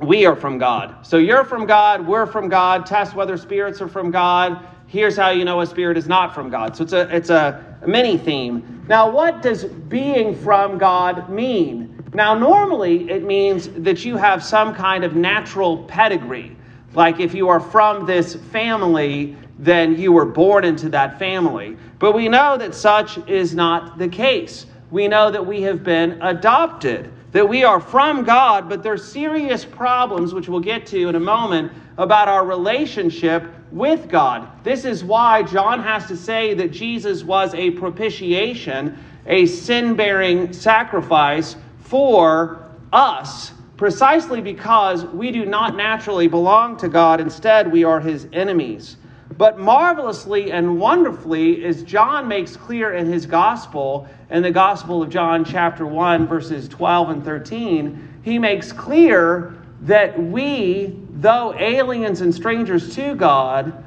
we 0.00 0.26
are 0.26 0.36
from 0.36 0.58
God. 0.58 1.06
So 1.06 1.16
you're 1.16 1.44
from 1.44 1.66
God, 1.66 2.06
we're 2.06 2.26
from 2.26 2.48
God. 2.48 2.86
Test 2.86 3.14
whether 3.14 3.36
spirits 3.36 3.80
are 3.80 3.88
from 3.88 4.10
God. 4.10 4.66
Here's 4.86 5.16
how 5.16 5.30
you 5.30 5.44
know 5.44 5.60
a 5.60 5.66
spirit 5.66 5.96
is 5.96 6.06
not 6.06 6.34
from 6.34 6.50
God. 6.50 6.76
So 6.76 6.84
it's 6.84 6.92
a, 6.92 7.16
it's 7.16 7.30
a, 7.30 7.75
mini 7.86 8.18
theme. 8.18 8.84
Now, 8.88 9.10
what 9.10 9.42
does 9.42 9.64
being 9.64 10.36
from 10.36 10.78
God 10.78 11.28
mean? 11.28 12.04
Now, 12.14 12.34
normally 12.34 13.10
it 13.10 13.24
means 13.24 13.68
that 13.68 14.04
you 14.04 14.16
have 14.16 14.42
some 14.42 14.74
kind 14.74 15.04
of 15.04 15.16
natural 15.16 15.84
pedigree. 15.84 16.56
Like 16.94 17.20
if 17.20 17.34
you 17.34 17.48
are 17.48 17.60
from 17.60 18.06
this 18.06 18.36
family, 18.36 19.36
then 19.58 19.98
you 19.98 20.12
were 20.12 20.24
born 20.24 20.64
into 20.64 20.88
that 20.90 21.18
family. 21.18 21.76
But 21.98 22.12
we 22.12 22.28
know 22.28 22.56
that 22.56 22.74
such 22.74 23.18
is 23.28 23.54
not 23.54 23.98
the 23.98 24.08
case. 24.08 24.66
We 24.90 25.08
know 25.08 25.30
that 25.30 25.44
we 25.44 25.62
have 25.62 25.82
been 25.82 26.20
adopted, 26.22 27.10
that 27.32 27.48
we 27.48 27.64
are 27.64 27.80
from 27.80 28.24
God, 28.24 28.68
but 28.68 28.82
there's 28.82 29.04
serious 29.04 29.64
problems, 29.64 30.32
which 30.32 30.48
we'll 30.48 30.60
get 30.60 30.86
to 30.86 31.08
in 31.08 31.16
a 31.16 31.20
moment, 31.20 31.72
about 31.98 32.28
our 32.28 32.46
relationship 32.46 33.44
with 33.72 34.08
God. 34.08 34.48
This 34.64 34.84
is 34.84 35.04
why 35.04 35.42
John 35.42 35.82
has 35.82 36.06
to 36.06 36.16
say 36.16 36.54
that 36.54 36.70
Jesus 36.70 37.24
was 37.24 37.54
a 37.54 37.72
propitiation, 37.72 38.98
a 39.26 39.46
sin 39.46 39.94
bearing 39.94 40.52
sacrifice 40.52 41.56
for 41.80 42.70
us, 42.92 43.52
precisely 43.76 44.40
because 44.40 45.04
we 45.06 45.30
do 45.30 45.44
not 45.44 45.76
naturally 45.76 46.28
belong 46.28 46.76
to 46.78 46.88
God. 46.88 47.20
Instead, 47.20 47.70
we 47.70 47.84
are 47.84 48.00
his 48.00 48.28
enemies. 48.32 48.96
But 49.36 49.58
marvelously 49.58 50.52
and 50.52 50.78
wonderfully, 50.78 51.64
as 51.64 51.82
John 51.82 52.28
makes 52.28 52.56
clear 52.56 52.94
in 52.94 53.06
his 53.06 53.26
gospel, 53.26 54.08
in 54.30 54.42
the 54.42 54.50
Gospel 54.50 55.02
of 55.02 55.10
John, 55.10 55.44
chapter 55.44 55.84
1, 55.84 56.26
verses 56.26 56.68
12 56.68 57.10
and 57.10 57.24
13, 57.24 58.20
he 58.22 58.38
makes 58.38 58.72
clear 58.72 59.56
that 59.82 60.18
we, 60.18 60.98
though 61.16 61.54
aliens 61.58 62.20
and 62.20 62.34
strangers 62.34 62.94
to 62.94 63.14
God, 63.14 63.84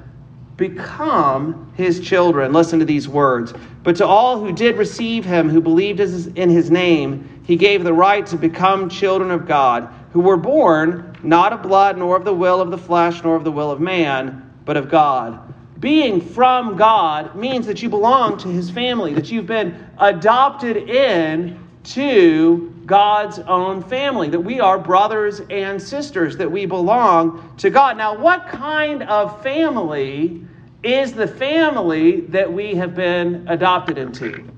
become 0.57 1.71
his 1.77 2.01
children. 2.01 2.51
Listen 2.51 2.79
to 2.79 2.85
these 2.85 3.07
words. 3.07 3.53
But 3.83 3.95
to 3.95 4.05
all 4.05 4.39
who 4.39 4.51
did 4.51 4.77
receive 4.77 5.23
him, 5.23 5.49
who 5.49 5.61
believed 5.61 6.01
in 6.01 6.49
his 6.49 6.69
name, 6.69 7.41
he 7.45 7.55
gave 7.55 7.83
the 7.83 7.93
right 7.93 8.25
to 8.25 8.35
become 8.35 8.89
children 8.89 9.31
of 9.31 9.47
God, 9.47 9.87
who 10.11 10.19
were 10.19 10.37
born 10.37 11.15
not 11.23 11.53
of 11.53 11.61
blood, 11.63 11.97
nor 11.97 12.17
of 12.17 12.25
the 12.25 12.33
will 12.33 12.59
of 12.59 12.71
the 12.71 12.77
flesh, 12.77 13.23
nor 13.23 13.35
of 13.35 13.43
the 13.43 13.51
will 13.51 13.71
of 13.71 13.79
man, 13.79 14.51
but 14.65 14.75
of 14.75 14.89
God. 14.89 15.53
Being 15.79 16.19
from 16.19 16.75
God 16.75 17.35
means 17.35 17.65
that 17.67 17.81
you 17.81 17.87
belong 17.87 18.37
to 18.39 18.49
his 18.49 18.69
family, 18.69 19.13
that 19.13 19.31
you've 19.31 19.45
been 19.45 19.87
adopted 19.97 20.75
in 20.75 21.57
to 21.83 22.73
God's 22.85 23.39
own 23.39 23.83
family, 23.83 24.29
that 24.29 24.39
we 24.39 24.59
are 24.59 24.77
brothers 24.77 25.41
and 25.49 25.81
sisters, 25.81 26.37
that 26.37 26.51
we 26.51 26.65
belong 26.65 27.53
to 27.57 27.69
God. 27.69 27.97
Now, 27.97 28.17
what 28.17 28.47
kind 28.47 29.03
of 29.03 29.41
family 29.41 30.45
is 30.83 31.13
the 31.13 31.27
family 31.27 32.21
that 32.21 32.51
we 32.51 32.75
have 32.75 32.95
been 32.95 33.47
adopted 33.47 33.97
into? 33.97 34.49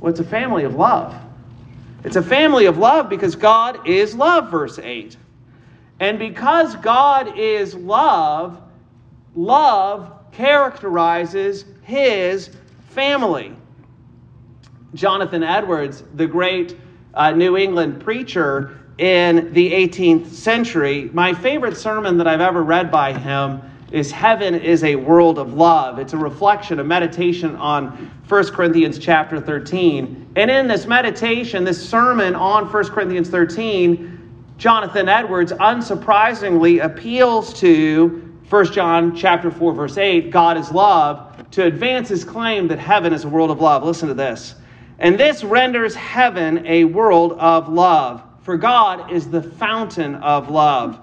Well, 0.00 0.10
it's 0.10 0.20
a 0.20 0.24
family 0.24 0.64
of 0.64 0.74
love. 0.74 1.14
It's 2.04 2.16
a 2.16 2.22
family 2.22 2.66
of 2.66 2.78
love 2.78 3.08
because 3.08 3.34
God 3.34 3.88
is 3.88 4.14
love, 4.14 4.50
verse 4.50 4.78
8. 4.78 5.16
And 5.98 6.18
because 6.18 6.76
God 6.76 7.38
is 7.38 7.74
love, 7.74 8.60
love 9.34 10.12
characterizes 10.32 11.64
his 11.82 12.50
family. 12.90 13.56
Jonathan 14.96 15.42
Edwards, 15.42 16.02
the 16.14 16.26
great 16.26 16.74
uh, 17.12 17.30
New 17.30 17.58
England 17.58 18.02
preacher 18.02 18.80
in 18.96 19.52
the 19.52 19.70
18th 19.70 20.28
century, 20.28 21.10
my 21.12 21.34
favorite 21.34 21.76
sermon 21.76 22.16
that 22.16 22.26
I've 22.26 22.40
ever 22.40 22.62
read 22.62 22.90
by 22.90 23.12
him 23.12 23.60
is 23.92 24.10
Heaven 24.10 24.54
is 24.54 24.82
a 24.84 24.96
World 24.96 25.38
of 25.38 25.52
Love. 25.52 25.98
It's 25.98 26.14
a 26.14 26.16
reflection, 26.16 26.80
a 26.80 26.84
meditation 26.84 27.54
on 27.56 28.10
1 28.26 28.46
Corinthians 28.52 28.98
chapter 28.98 29.38
13. 29.38 30.32
And 30.34 30.50
in 30.50 30.66
this 30.66 30.86
meditation, 30.86 31.62
this 31.62 31.86
sermon 31.86 32.34
on 32.34 32.72
1 32.72 32.84
Corinthians 32.88 33.28
13, 33.28 34.46
Jonathan 34.56 35.10
Edwards 35.10 35.52
unsurprisingly 35.52 36.82
appeals 36.82 37.52
to 37.60 38.22
1 38.48 38.72
John 38.72 39.14
chapter 39.14 39.50
4 39.50 39.74
verse 39.74 39.98
8, 39.98 40.30
God 40.30 40.56
is 40.56 40.72
love, 40.72 41.50
to 41.50 41.64
advance 41.64 42.08
his 42.08 42.24
claim 42.24 42.66
that 42.68 42.78
heaven 42.78 43.12
is 43.12 43.24
a 43.24 43.28
world 43.28 43.50
of 43.50 43.60
love. 43.60 43.84
Listen 43.84 44.08
to 44.08 44.14
this. 44.14 44.54
And 44.98 45.18
this 45.18 45.44
renders 45.44 45.94
heaven 45.94 46.66
a 46.66 46.84
world 46.84 47.32
of 47.32 47.68
love, 47.68 48.22
for 48.42 48.56
God 48.56 49.12
is 49.12 49.28
the 49.28 49.42
fountain 49.42 50.14
of 50.16 50.48
love, 50.50 50.98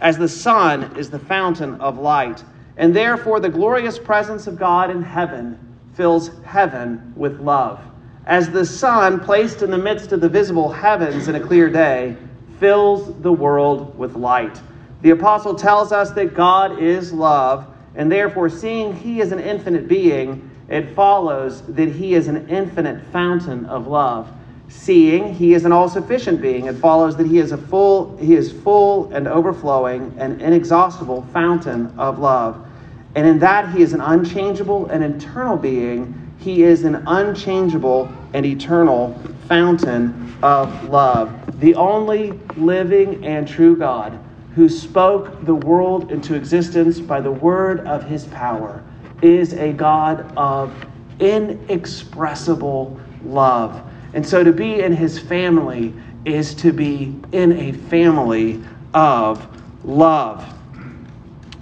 as 0.00 0.18
the 0.18 0.28
sun 0.28 0.96
is 0.96 1.10
the 1.10 1.18
fountain 1.18 1.80
of 1.80 1.98
light. 1.98 2.44
And 2.76 2.94
therefore 2.94 3.40
the 3.40 3.48
glorious 3.48 3.98
presence 3.98 4.46
of 4.46 4.58
God 4.58 4.90
in 4.90 5.02
heaven 5.02 5.58
fills 5.94 6.30
heaven 6.44 7.12
with 7.16 7.40
love. 7.40 7.80
As 8.26 8.50
the 8.50 8.66
sun, 8.66 9.20
placed 9.20 9.62
in 9.62 9.70
the 9.70 9.78
midst 9.78 10.12
of 10.12 10.20
the 10.20 10.28
visible 10.28 10.70
heavens 10.70 11.28
in 11.28 11.34
a 11.34 11.40
clear 11.40 11.70
day, 11.70 12.16
fills 12.60 13.20
the 13.22 13.32
world 13.32 13.96
with 13.98 14.14
light. 14.14 14.60
The 15.00 15.10
apostle 15.10 15.54
tells 15.54 15.92
us 15.92 16.10
that 16.12 16.34
God 16.34 16.82
is 16.82 17.12
love, 17.12 17.66
and 17.94 18.12
therefore, 18.12 18.48
seeing 18.48 18.94
he 18.94 19.20
is 19.20 19.32
an 19.32 19.40
infinite 19.40 19.88
being, 19.88 20.47
it 20.68 20.94
follows 20.94 21.62
that 21.62 21.88
he 21.88 22.14
is 22.14 22.28
an 22.28 22.48
infinite 22.48 23.02
fountain 23.06 23.66
of 23.66 23.86
love. 23.86 24.30
Seeing 24.68 25.32
he 25.32 25.54
is 25.54 25.64
an 25.64 25.72
all-sufficient 25.72 26.42
being, 26.42 26.66
it 26.66 26.76
follows 26.76 27.16
that 27.16 27.26
he 27.26 27.38
is 27.38 27.52
a 27.52 27.56
full 27.56 28.16
he 28.18 28.34
is 28.34 28.52
full 28.52 29.10
and 29.14 29.26
overflowing 29.26 30.14
and 30.18 30.42
inexhaustible 30.42 31.22
fountain 31.32 31.92
of 31.98 32.18
love. 32.18 32.66
And 33.14 33.26
in 33.26 33.38
that 33.38 33.74
he 33.74 33.82
is 33.82 33.94
an 33.94 34.02
unchangeable 34.02 34.86
and 34.86 35.02
eternal 35.02 35.56
being, 35.56 36.14
he 36.38 36.62
is 36.62 36.84
an 36.84 37.02
unchangeable 37.06 38.12
and 38.34 38.44
eternal 38.44 39.18
fountain 39.48 40.36
of 40.42 40.88
love. 40.88 41.60
The 41.60 41.74
only 41.74 42.32
living 42.56 43.24
and 43.24 43.48
true 43.48 43.74
God 43.74 44.18
who 44.54 44.68
spoke 44.68 45.44
the 45.44 45.54
world 45.54 46.12
into 46.12 46.34
existence 46.34 47.00
by 47.00 47.20
the 47.20 47.30
word 47.30 47.80
of 47.86 48.04
his 48.04 48.26
power, 48.26 48.82
is 49.22 49.52
a 49.54 49.72
God 49.72 50.32
of 50.36 50.72
inexpressible 51.20 53.00
love. 53.24 53.82
And 54.14 54.26
so 54.26 54.42
to 54.44 54.52
be 54.52 54.80
in 54.80 54.92
his 54.92 55.18
family 55.18 55.94
is 56.24 56.54
to 56.56 56.72
be 56.72 57.14
in 57.32 57.52
a 57.52 57.72
family 57.72 58.62
of 58.94 59.46
love. 59.84 60.54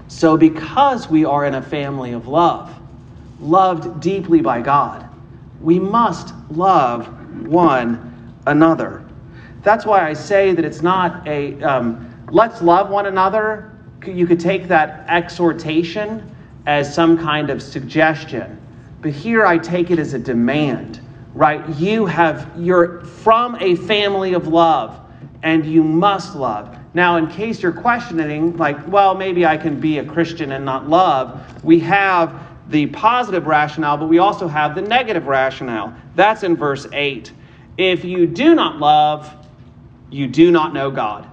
So, 0.08 0.36
because 0.36 1.10
we 1.10 1.24
are 1.24 1.44
in 1.44 1.54
a 1.54 1.62
family 1.62 2.12
of 2.12 2.26
love, 2.26 2.74
loved 3.40 4.00
deeply 4.00 4.40
by 4.40 4.62
God, 4.62 5.06
we 5.60 5.78
must 5.78 6.32
love 6.50 7.06
one 7.46 8.34
another. 8.46 9.04
That's 9.62 9.84
why 9.84 10.08
I 10.08 10.14
say 10.14 10.52
that 10.52 10.64
it's 10.64 10.80
not 10.80 11.26
a 11.26 11.60
um, 11.62 12.14
let's 12.30 12.62
love 12.62 12.88
one 12.88 13.06
another, 13.06 13.72
you 14.06 14.26
could 14.26 14.40
take 14.40 14.68
that 14.68 15.04
exhortation 15.08 16.34
as 16.66 16.92
some 16.92 17.16
kind 17.16 17.50
of 17.50 17.62
suggestion. 17.62 18.60
But 19.00 19.12
here 19.12 19.46
I 19.46 19.58
take 19.58 19.90
it 19.90 19.98
as 19.98 20.14
a 20.14 20.18
demand, 20.18 21.00
right? 21.34 21.66
You 21.76 22.06
have, 22.06 22.50
you're 22.58 23.02
from 23.02 23.56
a 23.60 23.76
family 23.76 24.34
of 24.34 24.48
love 24.48 25.00
and 25.42 25.64
you 25.64 25.82
must 25.82 26.34
love. 26.34 26.76
Now, 26.92 27.16
in 27.16 27.28
case 27.28 27.62
you're 27.62 27.72
questioning, 27.72 28.56
like, 28.56 28.88
well, 28.88 29.14
maybe 29.14 29.46
I 29.46 29.56
can 29.56 29.78
be 29.78 29.98
a 29.98 30.04
Christian 30.04 30.52
and 30.52 30.64
not 30.64 30.88
love, 30.88 31.62
we 31.62 31.78
have 31.80 32.42
the 32.68 32.86
positive 32.86 33.46
rationale, 33.46 33.96
but 33.96 34.08
we 34.08 34.18
also 34.18 34.48
have 34.48 34.74
the 34.74 34.82
negative 34.82 35.26
rationale. 35.26 35.94
That's 36.14 36.42
in 36.42 36.56
verse 36.56 36.86
8. 36.92 37.32
If 37.78 38.04
you 38.04 38.26
do 38.26 38.54
not 38.54 38.78
love, 38.78 39.32
you 40.10 40.26
do 40.26 40.50
not 40.50 40.72
know 40.72 40.90
God. 40.90 41.30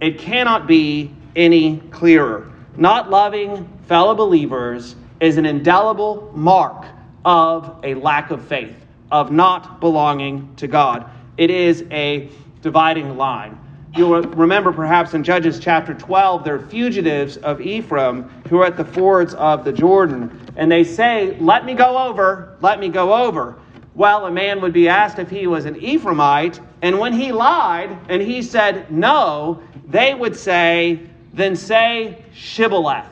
It 0.00 0.18
cannot 0.18 0.66
be 0.66 1.14
any 1.34 1.78
clearer. 1.90 2.52
Not 2.78 3.08
loving 3.08 3.66
fellow 3.88 4.14
believers 4.14 4.96
is 5.18 5.38
an 5.38 5.46
indelible 5.46 6.30
mark 6.34 6.84
of 7.24 7.80
a 7.82 7.94
lack 7.94 8.30
of 8.30 8.46
faith, 8.46 8.76
of 9.10 9.32
not 9.32 9.80
belonging 9.80 10.54
to 10.56 10.66
God. 10.66 11.08
It 11.38 11.50
is 11.50 11.84
a 11.90 12.28
dividing 12.60 13.16
line. 13.16 13.58
You'll 13.96 14.20
remember 14.22 14.72
perhaps 14.72 15.14
in 15.14 15.24
Judges 15.24 15.58
chapter 15.58 15.94
12, 15.94 16.44
there 16.44 16.56
are 16.56 16.66
fugitives 16.66 17.38
of 17.38 17.62
Ephraim 17.62 18.24
who 18.50 18.58
are 18.60 18.66
at 18.66 18.76
the 18.76 18.84
fords 18.84 19.32
of 19.34 19.64
the 19.64 19.72
Jordan. 19.72 20.38
And 20.56 20.70
they 20.70 20.84
say, 20.84 21.34
Let 21.40 21.64
me 21.64 21.72
go 21.72 21.96
over, 21.96 22.58
let 22.60 22.78
me 22.78 22.90
go 22.90 23.14
over. 23.14 23.56
Well, 23.94 24.26
a 24.26 24.30
man 24.30 24.60
would 24.60 24.74
be 24.74 24.90
asked 24.90 25.18
if 25.18 25.30
he 25.30 25.46
was 25.46 25.64
an 25.64 25.76
Ephraimite, 25.76 26.60
and 26.82 26.98
when 26.98 27.14
he 27.14 27.32
lied 27.32 27.96
and 28.10 28.20
he 28.20 28.42
said 28.42 28.92
no, 28.92 29.62
they 29.88 30.12
would 30.12 30.36
say, 30.36 31.00
then 31.36 31.56
say 31.56 32.24
Shibboleth. 32.34 33.06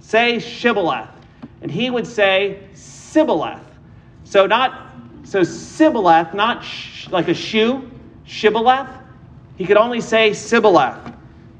Say 0.00 0.38
Shibboleth. 0.38 1.08
And 1.62 1.70
he 1.70 1.90
would 1.90 2.06
say 2.06 2.60
Sibboleth. 2.74 3.62
So 4.24 4.46
not 4.46 4.88
so 5.24 5.42
Sibboleth, 5.44 6.34
not 6.34 6.64
sh- 6.64 7.08
like 7.10 7.28
a 7.28 7.34
shoe, 7.34 7.90
Shibboleth. 8.26 8.88
He 9.56 9.66
could 9.66 9.76
only 9.76 10.00
say 10.00 10.32
Sibboleth. 10.32 11.14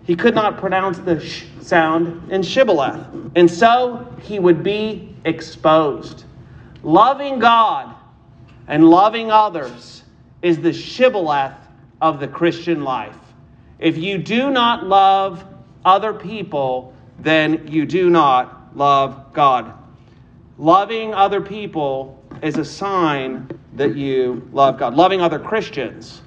He 0.04 0.16
could 0.16 0.34
not 0.34 0.58
pronounce 0.58 0.98
the 0.98 1.20
sh 1.20 1.44
sound 1.60 2.32
in 2.32 2.42
Shibboleth. 2.42 3.06
And 3.36 3.50
so 3.50 4.06
he 4.22 4.38
would 4.40 4.62
be 4.62 5.14
exposed. 5.24 6.24
Loving 6.82 7.38
God 7.38 7.94
And 8.68 8.88
loving 8.88 9.32
others 9.32 10.04
is 10.42 10.60
the 10.60 10.72
shibboleth 10.72 11.54
of 12.00 12.20
the 12.20 12.28
Christian 12.28 12.84
life. 12.84 13.16
If 13.80 13.98
you 13.98 14.18
do 14.18 14.50
not 14.50 14.86
love 14.86 15.44
other 15.84 16.12
people, 16.12 16.94
then 17.18 17.66
you 17.68 17.86
do 17.86 18.10
not 18.10 18.76
love 18.76 19.32
God. 19.32 19.72
Loving 20.58 21.14
other 21.14 21.40
people 21.40 22.22
is 22.42 22.58
a 22.58 22.64
sign 22.64 23.50
that 23.74 23.96
you 23.96 24.48
love 24.52 24.78
God. 24.78 24.94
Loving 24.94 25.20
other 25.20 25.38
Christians. 25.38 26.22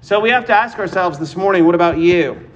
So 0.00 0.20
we 0.20 0.30
have 0.30 0.44
to 0.46 0.54
ask 0.54 0.78
ourselves 0.78 1.18
this 1.18 1.36
morning 1.36 1.66
what 1.66 1.74
about 1.74 1.98
you? 1.98 2.48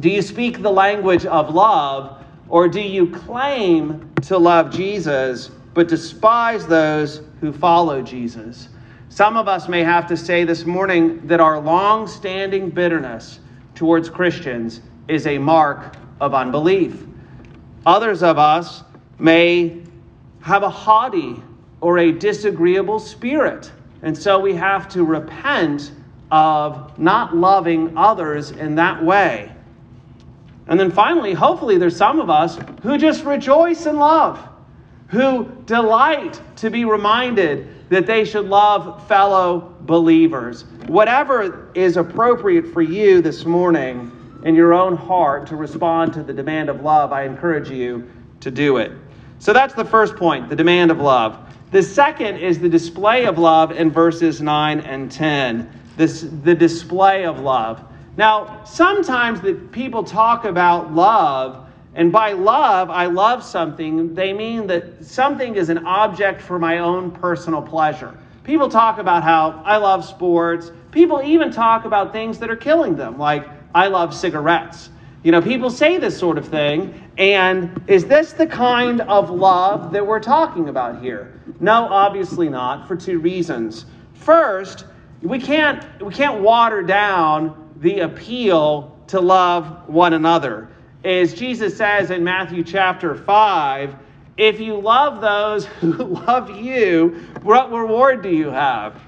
Do 0.00 0.10
you 0.10 0.22
speak 0.22 0.62
the 0.62 0.70
language 0.70 1.24
of 1.24 1.54
love, 1.54 2.24
or 2.48 2.68
do 2.68 2.80
you 2.80 3.10
claim 3.10 4.12
to 4.22 4.36
love 4.38 4.70
Jesus 4.70 5.50
but 5.74 5.88
despise 5.88 6.66
those 6.66 7.22
who 7.40 7.52
follow 7.52 8.02
Jesus? 8.02 8.68
Some 9.08 9.36
of 9.36 9.48
us 9.48 9.68
may 9.68 9.82
have 9.82 10.06
to 10.08 10.16
say 10.16 10.44
this 10.44 10.66
morning 10.66 11.26
that 11.26 11.40
our 11.40 11.58
long 11.58 12.06
standing 12.06 12.68
bitterness 12.70 13.40
towards 13.74 14.10
Christians 14.10 14.80
is 15.08 15.26
a 15.26 15.38
mark 15.38 15.96
of 16.20 16.34
unbelief. 16.34 17.06
Others 17.84 18.22
of 18.22 18.38
us 18.38 18.82
may 19.18 19.82
have 20.40 20.62
a 20.62 20.70
haughty 20.70 21.42
or 21.80 21.98
a 21.98 22.12
disagreeable 22.12 22.98
spirit, 22.98 23.70
and 24.02 24.16
so 24.16 24.38
we 24.38 24.54
have 24.54 24.88
to 24.88 25.04
repent 25.04 25.92
of 26.30 26.98
not 26.98 27.36
loving 27.36 27.96
others 27.96 28.50
in 28.50 28.74
that 28.74 29.02
way. 29.04 29.52
And 30.68 30.80
then 30.80 30.90
finally, 30.90 31.32
hopefully, 31.32 31.78
there's 31.78 31.96
some 31.96 32.18
of 32.18 32.28
us 32.28 32.58
who 32.82 32.98
just 32.98 33.24
rejoice 33.24 33.86
in 33.86 33.96
love, 33.96 34.48
who 35.08 35.48
delight 35.66 36.40
to 36.56 36.70
be 36.70 36.84
reminded 36.84 37.88
that 37.88 38.06
they 38.06 38.24
should 38.24 38.46
love 38.46 39.06
fellow 39.06 39.74
believers. 39.82 40.64
Whatever 40.88 41.70
is 41.74 41.96
appropriate 41.96 42.72
for 42.72 42.82
you 42.82 43.22
this 43.22 43.44
morning 43.44 44.10
in 44.42 44.54
your 44.54 44.74
own 44.74 44.96
heart 44.96 45.46
to 45.48 45.56
respond 45.56 46.12
to 46.14 46.22
the 46.22 46.32
demand 46.32 46.68
of 46.68 46.82
love, 46.82 47.12
I 47.12 47.24
encourage 47.24 47.70
you 47.70 48.08
to 48.40 48.50
do 48.50 48.76
it. 48.78 48.92
So 49.38 49.52
that's 49.52 49.74
the 49.74 49.84
first 49.84 50.16
point, 50.16 50.48
the 50.48 50.56
demand 50.56 50.90
of 50.90 50.98
love. 50.98 51.38
The 51.70 51.82
second 51.82 52.36
is 52.36 52.58
the 52.58 52.68
display 52.68 53.26
of 53.26 53.38
love 53.38 53.72
in 53.72 53.90
verses 53.90 54.40
9 54.40 54.80
and 54.80 55.10
10. 55.10 55.70
This, 55.96 56.26
the 56.42 56.54
display 56.54 57.24
of 57.24 57.40
love. 57.40 57.82
Now, 58.16 58.64
sometimes 58.64 59.40
that 59.42 59.72
people 59.72 60.04
talk 60.04 60.44
about 60.44 60.94
love, 60.94 61.68
and 61.94 62.12
by 62.12 62.32
love, 62.32 62.88
I 62.90 63.06
love 63.06 63.42
something, 63.42 64.14
they 64.14 64.32
mean 64.32 64.66
that 64.68 65.04
something 65.04 65.56
is 65.56 65.68
an 65.68 65.86
object 65.86 66.40
for 66.40 66.58
my 66.58 66.78
own 66.78 67.10
personal 67.10 67.60
pleasure. 67.60 68.16
People 68.44 68.68
talk 68.68 68.98
about 68.98 69.22
how 69.22 69.62
I 69.64 69.76
love 69.76 70.04
sports. 70.04 70.70
People 70.92 71.20
even 71.22 71.50
talk 71.50 71.84
about 71.84 72.12
things 72.12 72.38
that 72.38 72.50
are 72.50 72.56
killing 72.56 72.94
them, 72.94 73.18
like 73.18 73.46
I 73.76 73.88
love 73.88 74.14
cigarettes. 74.14 74.88
You 75.22 75.32
know, 75.32 75.42
people 75.42 75.68
say 75.68 75.98
this 75.98 76.18
sort 76.18 76.38
of 76.38 76.48
thing, 76.48 77.10
and 77.18 77.82
is 77.86 78.06
this 78.06 78.32
the 78.32 78.46
kind 78.46 79.02
of 79.02 79.28
love 79.28 79.92
that 79.92 80.06
we're 80.06 80.18
talking 80.18 80.70
about 80.70 81.02
here? 81.02 81.38
No, 81.60 81.86
obviously 81.90 82.48
not, 82.48 82.88
for 82.88 82.96
two 82.96 83.18
reasons. 83.18 83.84
First, 84.14 84.86
we 85.20 85.38
can't, 85.38 85.84
we 86.02 86.10
can't 86.10 86.40
water 86.40 86.82
down 86.82 87.70
the 87.76 88.00
appeal 88.00 88.98
to 89.08 89.20
love 89.20 89.86
one 89.86 90.14
another. 90.14 90.70
As 91.04 91.34
Jesus 91.34 91.76
says 91.76 92.10
in 92.10 92.24
Matthew 92.24 92.64
chapter 92.64 93.14
5, 93.14 93.94
if 94.38 94.58
you 94.58 94.80
love 94.80 95.20
those 95.20 95.66
who 95.80 95.92
love 95.92 96.48
you, 96.48 97.26
what 97.42 97.70
reward 97.70 98.22
do 98.22 98.30
you 98.30 98.48
have? 98.48 98.98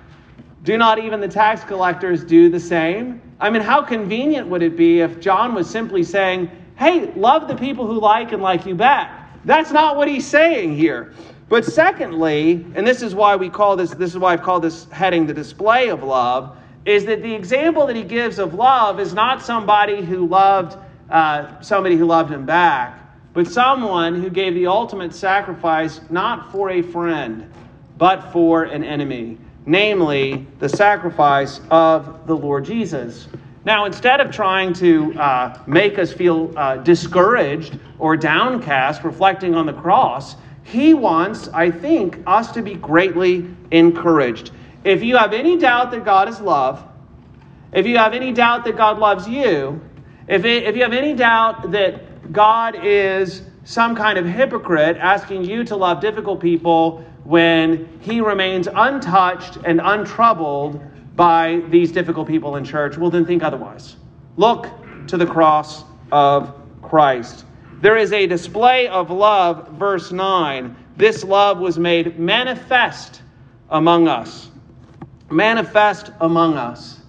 Do 0.65 0.77
not 0.77 0.99
even 0.99 1.21
the 1.21 1.29
tax 1.29 1.65
collectors 1.65 2.25
do 2.25 2.49
the 2.49 2.61
same? 2.61 3.23
I 3.41 3.51
mean, 3.51 3.63
how 3.63 3.83
convenient 3.83 4.49
would 4.49 4.63
it 4.63 4.77
be 4.77 5.01
if 5.01 5.21
John 5.21 5.55
was 5.55 5.71
simply 5.71 6.03
saying, 6.03 6.51
hey, 6.77 7.13
love 7.15 7.49
the 7.49 7.57
people 7.57 7.87
who 7.87 8.01
like 8.01 8.33
and 8.33 8.43
like 8.43 8.67
you 8.67 8.75
back? 8.75 9.31
That's 9.45 9.71
not 9.71 9.97
what 9.97 10.09
he's 10.09 10.27
saying 10.27 10.77
here. 10.77 11.15
But 11.49 11.65
secondly, 11.65 12.67
and 12.75 12.87
this 12.87 13.03
is 13.03 13.15
why 13.15 13.37
we 13.37 13.49
call 13.49 13.77
this, 13.77 13.91
this 13.93 14.11
is 14.11 14.19
why 14.19 14.33
I've 14.33 14.43
called 14.43 14.63
this 14.63 14.85
heading 14.91 15.27
the 15.27 15.33
display 15.33 15.89
of 15.89 16.03
love, 16.03 16.59
is 16.85 17.05
that 17.07 17.23
the 17.23 17.35
example 17.35 17.87
that 17.87 17.97
he 17.97 18.03
gives 18.03 18.39
of 18.39 18.55
love 18.55 19.01
is 19.01 19.15
not 19.15 19.43
somebody 19.43 20.03
who 20.03 20.27
loved 20.27 20.77
uh, 21.11 21.61
somebody 21.63 21.97
who 21.97 22.05
loved 22.05 22.31
him 22.31 22.45
back, 22.45 23.01
but 23.33 23.47
someone 23.47 24.21
who 24.21 24.29
gave 24.29 24.55
the 24.55 24.67
ultimate 24.67 25.15
sacrifice 25.15 26.01
not 26.11 26.53
for 26.53 26.71
a 26.71 26.83
friend, 26.83 27.51
but 27.97 28.31
for 28.33 28.65
an 28.65 28.85
enemy, 28.85 29.39
namely 29.69 30.47
the 30.61 30.69
sacrifice 30.69 31.61
of 31.71 32.27
the 32.27 32.35
Lord 32.35 32.65
Jesus. 32.65 33.29
Now, 33.67 33.85
instead 33.85 34.19
of 34.21 34.33
trying 34.33 34.73
to 34.75 35.13
uh, 35.21 35.63
make 35.67 35.99
us 35.99 36.11
feel 36.11 36.57
uh, 36.57 36.79
discouraged 36.79 37.79
or 37.99 38.17
downcast, 38.17 39.05
reflecting 39.05 39.55
on 39.55 39.67
the 39.67 39.75
cross, 39.75 40.37
he 40.63 40.95
wants, 40.95 41.49
I 41.49 41.71
think, 41.71 42.19
us 42.27 42.51
to 42.53 42.63
be 42.63 42.75
greatly 42.75 43.47
encouraged. 43.71 44.53
If 44.85 45.03
you 45.03 45.19
have 45.19 45.35
any 45.35 45.59
doubt 45.59 45.91
that 45.91 46.03
God 46.03 46.31
is 46.31 46.41
love, 46.41 46.83
if 47.73 47.87
you 47.87 47.99
have 47.99 48.15
any 48.15 48.33
doubt 48.33 48.65
that 48.65 48.77
God 48.77 48.99
loves 48.99 49.29
you, 49.29 49.79
if, 50.29 50.47
it, 50.47 50.63
if 50.63 50.77
you 50.77 50.83
have 50.83 50.95
any 50.95 51.13
doubt 51.13 51.71
that 51.73 52.33
God 52.33 52.75
is 52.83 53.43
some 53.65 53.95
kind 53.95 54.19
of 54.19 54.25
hypocrite 54.25 54.97
asking 54.97 55.45
you 55.45 55.63
to 55.65 55.77
love 55.77 56.01
difficult 56.01 56.41
people 56.41 57.05
when 57.25 57.89
he 58.01 58.21
remains 58.21 58.69
untouched 58.73 59.59
and 59.65 59.81
untroubled 59.83 60.81
by 61.17 61.63
these 61.69 61.93
difficult 61.93 62.29
people 62.29 62.57
in 62.57 62.65
church, 62.65 62.97
well, 62.97 63.11
then 63.11 63.27
think 63.27 63.43
otherwise. 63.43 63.97
Look 64.37 64.69
to 65.09 65.17
the 65.17 65.27
cross 65.27 65.85
of 66.13 66.55
Christ. 66.83 67.45
There 67.81 67.97
is 67.97 68.13
a 68.13 68.27
display 68.27 68.89
of 68.89 69.11
love, 69.11 69.69
verse 69.73 70.13
9. 70.13 70.77
This 70.97 71.25
love 71.25 71.59
was 71.59 71.79
made 71.79 72.19
manifest 72.19 73.23
among 73.71 74.09
us 74.09 74.49
manifest 75.31 76.11
among 76.21 76.57
us. 76.57 77.01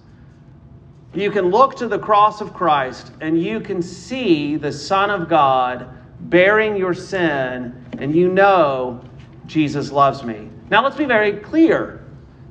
You 1.14 1.30
can 1.30 1.50
look 1.50 1.76
to 1.76 1.88
the 1.88 1.98
cross 1.98 2.40
of 2.40 2.54
Christ 2.54 3.12
and 3.20 3.40
you 3.40 3.60
can 3.60 3.82
see 3.82 4.56
the 4.56 4.72
Son 4.72 5.10
of 5.10 5.28
God 5.28 5.88
bearing 6.20 6.76
your 6.76 6.92
sin, 6.92 7.74
and 7.98 8.14
you 8.14 8.28
know 8.28 9.02
Jesus 9.50 9.90
loves 9.90 10.22
me. 10.22 10.48
Now, 10.70 10.84
let's 10.84 10.96
be 10.96 11.06
very 11.06 11.32
clear. 11.32 12.04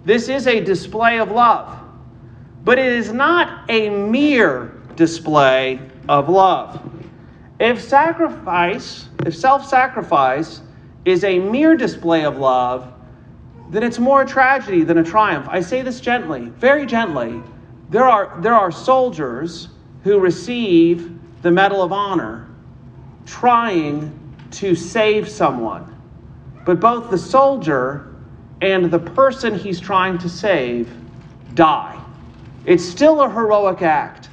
This 0.04 0.28
is 0.28 0.48
a 0.48 0.60
display 0.60 1.20
of 1.20 1.32
love, 1.32 1.80
but 2.66 2.78
it 2.78 2.92
is 2.92 3.14
not 3.14 3.70
a 3.70 3.90
mere 3.90 4.74
display 4.98 5.80
of 6.10 6.28
love. 6.28 6.82
If 7.58 7.82
sacrifice, 7.82 9.08
if 9.26 9.34
self 9.34 9.66
sacrifice 9.66 10.62
is 11.06 11.24
a 11.24 11.40
mere 11.40 11.78
display 11.78 12.26
of 12.26 12.38
love, 12.38 12.94
then 13.70 13.84
it's 13.84 14.00
more 14.00 14.24
a 14.24 14.28
tragedy 14.28 14.84
than 14.84 14.98
a 14.98 15.04
triumph. 15.04 15.48
I 15.50 15.62
say 15.62 15.82
this 15.82 16.02
gently, 16.02 16.50
very 16.58 16.86
gently. 16.86 17.42
There 17.90 18.06
are, 18.06 18.42
there 18.42 18.56
are 18.56 18.72
soldiers 18.72 19.70
who 20.04 20.20
receive 20.20 21.18
the 21.44 21.52
Medal 21.52 21.82
of 21.82 21.94
Honor 21.94 22.50
trying 23.26 24.18
to 24.52 24.76
save 24.76 25.30
someone. 25.30 25.99
But 26.70 26.80
both 26.80 27.10
the 27.10 27.18
soldier 27.18 28.14
and 28.62 28.92
the 28.92 29.00
person 29.00 29.58
he's 29.58 29.80
trying 29.80 30.20
to 30.20 30.30
save 30.30 30.88
die. 31.56 32.00
It's 32.64 32.88
still 32.88 33.22
a 33.22 33.28
heroic 33.28 33.82
act. 33.82 34.30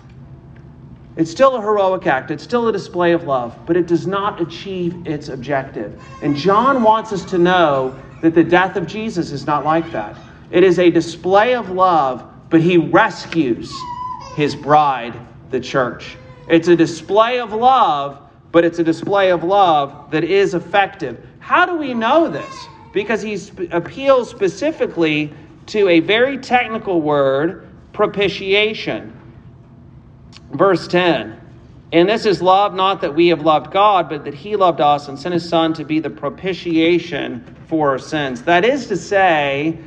It's 1.16 1.30
still 1.30 1.56
a 1.56 1.62
heroic 1.62 2.06
act. 2.06 2.30
It's 2.30 2.44
still 2.44 2.68
a 2.68 2.72
display 2.72 3.12
of 3.12 3.24
love, 3.24 3.58
but 3.64 3.74
it 3.74 3.86
does 3.86 4.06
not 4.06 4.38
achieve 4.38 5.06
its 5.06 5.30
objective. 5.30 5.98
And 6.20 6.36
John 6.36 6.82
wants 6.82 7.10
us 7.10 7.24
to 7.30 7.38
know 7.38 7.98
that 8.20 8.34
the 8.34 8.44
death 8.44 8.76
of 8.76 8.86
Jesus 8.86 9.32
is 9.32 9.46
not 9.46 9.64
like 9.64 9.90
that. 9.92 10.14
It 10.50 10.62
is 10.62 10.78
a 10.78 10.90
display 10.90 11.54
of 11.54 11.70
love, 11.70 12.22
but 12.50 12.60
he 12.60 12.76
rescues 12.76 13.74
his 14.34 14.54
bride, 14.54 15.18
the 15.48 15.58
church. 15.58 16.18
It's 16.50 16.68
a 16.68 16.76
display 16.76 17.40
of 17.40 17.54
love, 17.54 18.25
but 18.56 18.64
it's 18.64 18.78
a 18.78 18.84
display 18.84 19.30
of 19.30 19.44
love 19.44 20.10
that 20.10 20.24
is 20.24 20.54
effective. 20.54 21.22
How 21.40 21.66
do 21.66 21.76
we 21.76 21.92
know 21.92 22.26
this? 22.26 22.66
Because 22.90 23.20
he 23.20 23.38
appeals 23.70 24.30
specifically 24.30 25.30
to 25.66 25.90
a 25.90 26.00
very 26.00 26.38
technical 26.38 27.02
word, 27.02 27.68
propitiation. 27.92 29.12
Verse 30.52 30.88
10 30.88 31.38
and 31.92 32.08
this 32.08 32.24
is 32.24 32.40
love, 32.40 32.74
not 32.74 33.02
that 33.02 33.14
we 33.14 33.28
have 33.28 33.42
loved 33.42 33.70
God, 33.70 34.08
but 34.08 34.24
that 34.24 34.34
He 34.34 34.56
loved 34.56 34.80
us 34.80 35.08
and 35.08 35.18
sent 35.18 35.34
His 35.34 35.46
Son 35.46 35.74
to 35.74 35.84
be 35.84 36.00
the 36.00 36.10
propitiation 36.10 37.44
for 37.68 37.90
our 37.90 37.98
sins. 37.98 38.42
That 38.42 38.64
is 38.64 38.86
to 38.86 38.96
say, 38.96 39.78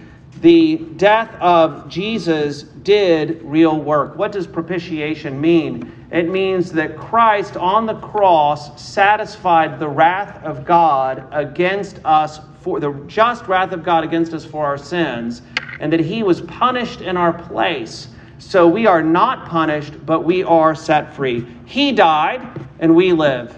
the 0.41 0.77
death 0.95 1.33
of 1.41 1.89
Jesus 1.89 2.63
did 2.63 3.41
real 3.41 3.81
work. 3.81 4.15
What 4.15 4.31
does 4.31 4.47
propitiation 4.47 5.41
mean? 5.41 5.98
It 6.11 6.29
means 6.29 6.71
that 6.71 6.97
Christ 6.97 7.55
on 7.55 7.85
the 7.85 7.95
cross 7.95 8.81
satisfied 8.81 9.79
the 9.79 9.87
wrath 9.87 10.43
of 10.43 10.65
God 10.65 11.27
against 11.31 11.99
us 12.03 12.39
for 12.61 12.79
the 12.79 12.91
just 13.07 13.47
wrath 13.47 13.71
of 13.71 13.83
God 13.83 14.03
against 14.03 14.33
us 14.33 14.43
for 14.43 14.65
our 14.65 14.77
sins, 14.77 15.43
and 15.79 15.93
that 15.93 15.99
he 15.99 16.23
was 16.23 16.41
punished 16.41 17.01
in 17.01 17.15
our 17.15 17.31
place. 17.31 18.07
So 18.39 18.67
we 18.67 18.87
are 18.87 19.03
not 19.03 19.47
punished, 19.47 20.03
but 20.05 20.23
we 20.23 20.43
are 20.43 20.73
set 20.73 21.13
free. 21.13 21.45
He 21.65 21.91
died, 21.91 22.41
and 22.79 22.95
we 22.95 23.13
live. 23.13 23.55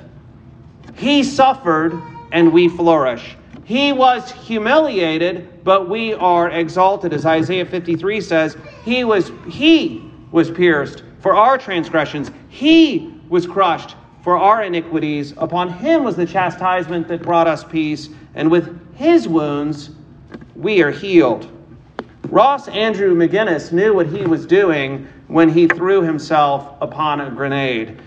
He 0.95 1.23
suffered, 1.23 1.99
and 2.31 2.51
we 2.51 2.67
flourish. 2.67 3.37
He 3.63 3.93
was 3.93 4.29
humiliated, 4.31 5.63
but 5.63 5.87
we 5.87 6.13
are 6.15 6.49
exalted. 6.49 7.13
As 7.13 7.25
Isaiah 7.25 7.65
53 7.65 8.19
says, 8.19 8.57
he 8.83 9.03
was, 9.03 9.31
he 9.47 10.11
was 10.31 10.51
pierced 10.51 11.03
for 11.21 11.35
our 11.35 11.57
transgressions. 11.57 12.31
He 12.49 13.13
was 13.29 13.45
crushed 13.47 13.95
for 14.23 14.37
our 14.37 14.63
iniquities. 14.63 15.33
Upon 15.37 15.71
him 15.71 16.03
was 16.03 16.15
the 16.15 16.25
chastisement 16.25 17.07
that 17.07 17.23
brought 17.23 17.47
us 17.47 17.63
peace, 17.63 18.09
and 18.35 18.51
with 18.51 18.95
his 18.95 19.27
wounds 19.27 19.91
we 20.55 20.81
are 20.81 20.91
healed. 20.91 21.49
Ross 22.29 22.67
Andrew 22.67 23.15
McGinnis 23.15 23.71
knew 23.71 23.93
what 23.93 24.07
he 24.07 24.25
was 24.25 24.45
doing 24.45 25.07
when 25.27 25.49
he 25.49 25.67
threw 25.67 26.01
himself 26.01 26.75
upon 26.81 27.21
a 27.21 27.31
grenade. 27.31 27.99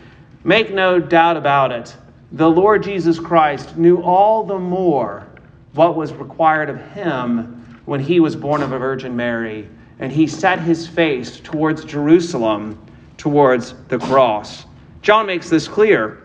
Make 0.45 0.73
no 0.73 1.01
doubt 1.01 1.37
about 1.37 1.73
it. 1.73 1.97
The 2.33 2.49
Lord 2.49 2.83
Jesus 2.83 3.19
Christ 3.19 3.77
knew 3.77 4.03
all 4.03 4.45
the 4.45 4.59
more 4.59 5.27
what 5.75 5.97
was 5.97 6.13
required 6.13 6.71
of 6.71 6.81
him 6.93 7.81
when 7.85 8.01
he 8.01 8.21
was 8.21 8.37
born 8.37 8.63
of 8.63 8.73
a 8.73 8.79
Virgin 8.79 9.15
Mary, 9.15 9.69
and 9.99 10.13
he 10.13 10.27
set 10.27 10.61
his 10.61 10.87
face 10.87 11.41
towards 11.41 11.85
Jerusalem, 11.85 12.79
towards 13.17 13.75
the 13.89 13.99
cross. 13.99 14.65
John 15.03 15.27
makes 15.27 15.49
this 15.49 15.69
clear. 15.69 16.23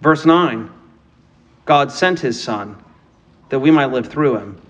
Verse 0.00 0.24
9 0.24 0.70
God 1.64 1.92
sent 1.92 2.18
his 2.18 2.42
Son 2.42 2.82
that 3.50 3.58
we 3.58 3.70
might 3.70 3.86
live 3.86 4.08
through 4.08 4.36
him. 4.36 4.60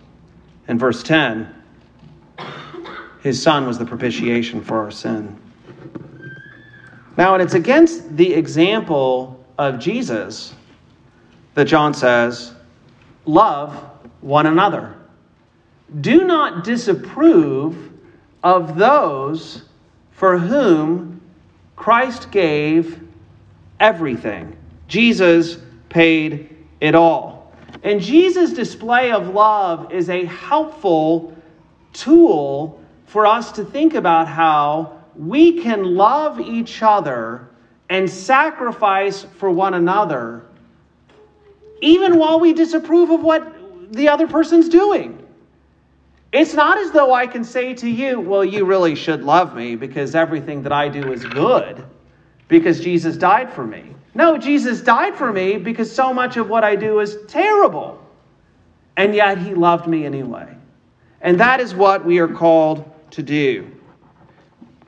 And 0.68 0.78
verse 0.78 1.02
10 1.02 1.54
His 3.22 3.42
Son 3.42 3.66
was 3.66 3.78
the 3.78 3.84
propitiation 3.84 4.62
for 4.62 4.78
our 4.78 4.90
sin. 4.90 5.38
Now, 7.16 7.34
and 7.34 7.42
it's 7.42 7.54
against 7.54 8.16
the 8.16 8.32
example 8.32 9.44
of 9.58 9.78
Jesus 9.78 10.54
that 11.54 11.66
John 11.66 11.92
says, 11.92 12.54
Love 13.26 13.74
one 14.20 14.46
another. 14.46 14.96
Do 16.00 16.24
not 16.24 16.64
disapprove 16.64 17.92
of 18.42 18.78
those 18.78 19.64
for 20.20 20.36
whom 20.36 21.18
Christ 21.76 22.30
gave 22.30 23.00
everything. 23.80 24.54
Jesus 24.86 25.56
paid 25.88 26.54
it 26.78 26.94
all. 26.94 27.54
And 27.82 28.02
Jesus' 28.02 28.52
display 28.52 29.12
of 29.12 29.28
love 29.28 29.90
is 29.90 30.10
a 30.10 30.26
helpful 30.26 31.34
tool 31.94 32.78
for 33.06 33.26
us 33.26 33.50
to 33.52 33.64
think 33.64 33.94
about 33.94 34.28
how 34.28 35.00
we 35.16 35.62
can 35.62 35.94
love 35.96 36.38
each 36.38 36.82
other 36.82 37.48
and 37.88 38.08
sacrifice 38.10 39.24
for 39.38 39.50
one 39.50 39.72
another, 39.72 40.44
even 41.80 42.18
while 42.18 42.40
we 42.40 42.52
disapprove 42.52 43.08
of 43.08 43.22
what 43.22 43.90
the 43.94 44.08
other 44.08 44.28
person's 44.28 44.68
doing. 44.68 45.19
It's 46.32 46.54
not 46.54 46.78
as 46.78 46.92
though 46.92 47.12
I 47.12 47.26
can 47.26 47.42
say 47.42 47.74
to 47.74 47.88
you, 47.88 48.20
well, 48.20 48.44
you 48.44 48.64
really 48.64 48.94
should 48.94 49.24
love 49.24 49.54
me 49.54 49.74
because 49.74 50.14
everything 50.14 50.62
that 50.62 50.72
I 50.72 50.88
do 50.88 51.12
is 51.12 51.24
good 51.24 51.84
because 52.46 52.80
Jesus 52.80 53.16
died 53.16 53.52
for 53.52 53.66
me. 53.66 53.94
No, 54.14 54.38
Jesus 54.38 54.80
died 54.80 55.16
for 55.16 55.32
me 55.32 55.56
because 55.56 55.92
so 55.92 56.12
much 56.14 56.36
of 56.36 56.48
what 56.48 56.62
I 56.62 56.76
do 56.76 57.00
is 57.00 57.16
terrible. 57.26 58.04
And 58.96 59.14
yet 59.14 59.38
he 59.38 59.54
loved 59.54 59.88
me 59.88 60.04
anyway. 60.04 60.54
And 61.20 61.38
that 61.40 61.60
is 61.60 61.74
what 61.74 62.04
we 62.04 62.18
are 62.18 62.28
called 62.28 62.90
to 63.12 63.22
do. 63.22 63.70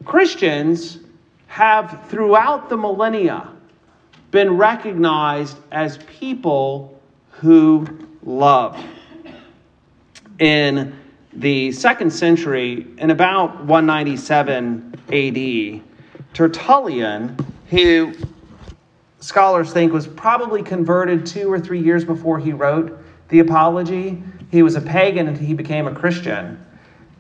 Christians 0.05 0.99
have, 1.47 2.07
throughout 2.09 2.69
the 2.69 2.77
millennia, 2.77 3.49
been 4.31 4.57
recognized 4.57 5.59
as 5.71 5.99
people 6.19 7.01
who 7.31 7.87
love. 8.25 8.83
In 10.39 10.97
the 11.33 11.73
second 11.73 12.11
century, 12.11 12.87
in 12.99 13.11
about 13.11 13.65
197 13.65 14.95
AD, 15.09 15.83
Tertullian, 16.35 17.37
who 17.71 18.13
scholars 19.21 19.73
think 19.73 19.93
was 19.93 20.07
probably 20.07 20.63
converted 20.63 21.25
two 21.25 21.51
or 21.51 21.59
three 21.59 21.81
years 21.81 22.05
before 22.05 22.39
he 22.39 22.53
wrote 22.53 22.99
the 23.29 23.39
Apology. 23.39 24.23
He 24.51 24.63
was 24.63 24.75
a 24.75 24.81
pagan 24.81 25.29
and 25.29 25.39
he 25.39 25.55
became 25.55 25.87
a 25.87 25.95
Christian. 25.95 26.63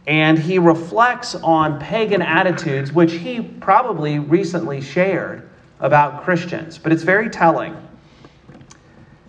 And 0.06 0.38
he 0.38 0.58
reflects 0.58 1.34
on 1.36 1.78
pagan 1.78 2.20
attitudes, 2.20 2.92
which 2.92 3.12
he 3.12 3.40
probably 3.40 4.18
recently 4.18 4.80
shared 4.80 5.48
about 5.80 6.24
Christians. 6.24 6.76
But 6.76 6.92
it's 6.92 7.02
very 7.04 7.30
telling. 7.30 7.76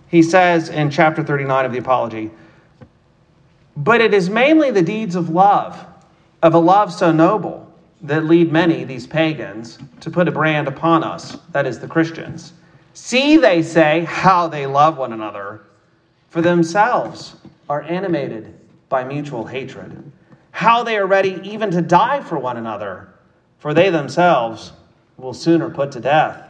He 0.08 0.22
says 0.22 0.68
in 0.68 0.90
chapter 0.90 1.22
39 1.22 1.64
of 1.64 1.72
the 1.72 1.78
Apology, 1.78 2.30
But 3.76 4.00
it 4.00 4.14
is 4.14 4.30
mainly 4.30 4.70
the 4.70 4.82
deeds 4.82 5.16
of 5.16 5.30
love, 5.30 5.84
of 6.42 6.54
a 6.54 6.58
love 6.58 6.92
so 6.92 7.10
noble, 7.12 7.72
that 8.02 8.24
lead 8.24 8.52
many, 8.52 8.84
these 8.84 9.06
pagans, 9.06 9.78
to 10.00 10.10
put 10.10 10.28
a 10.28 10.32
brand 10.32 10.68
upon 10.68 11.02
us, 11.02 11.36
that 11.52 11.66
is, 11.66 11.78
the 11.78 11.88
Christians 11.88 12.52
See, 12.94 13.38
they 13.38 13.60
say, 13.60 14.04
how 14.04 14.46
they 14.46 14.66
love 14.66 14.96
one 14.96 15.12
another, 15.12 15.62
for 16.30 16.40
themselves 16.40 17.34
are 17.68 17.82
animated 17.82 18.54
by 18.88 19.02
mutual 19.02 19.44
hatred. 19.44 20.12
How 20.52 20.84
they 20.84 20.96
are 20.96 21.06
ready 21.06 21.40
even 21.42 21.72
to 21.72 21.82
die 21.82 22.20
for 22.20 22.38
one 22.38 22.56
another, 22.56 23.12
for 23.58 23.74
they 23.74 23.90
themselves 23.90 24.72
will 25.16 25.34
sooner 25.34 25.68
put 25.68 25.90
to 25.92 26.00
death. 26.00 26.40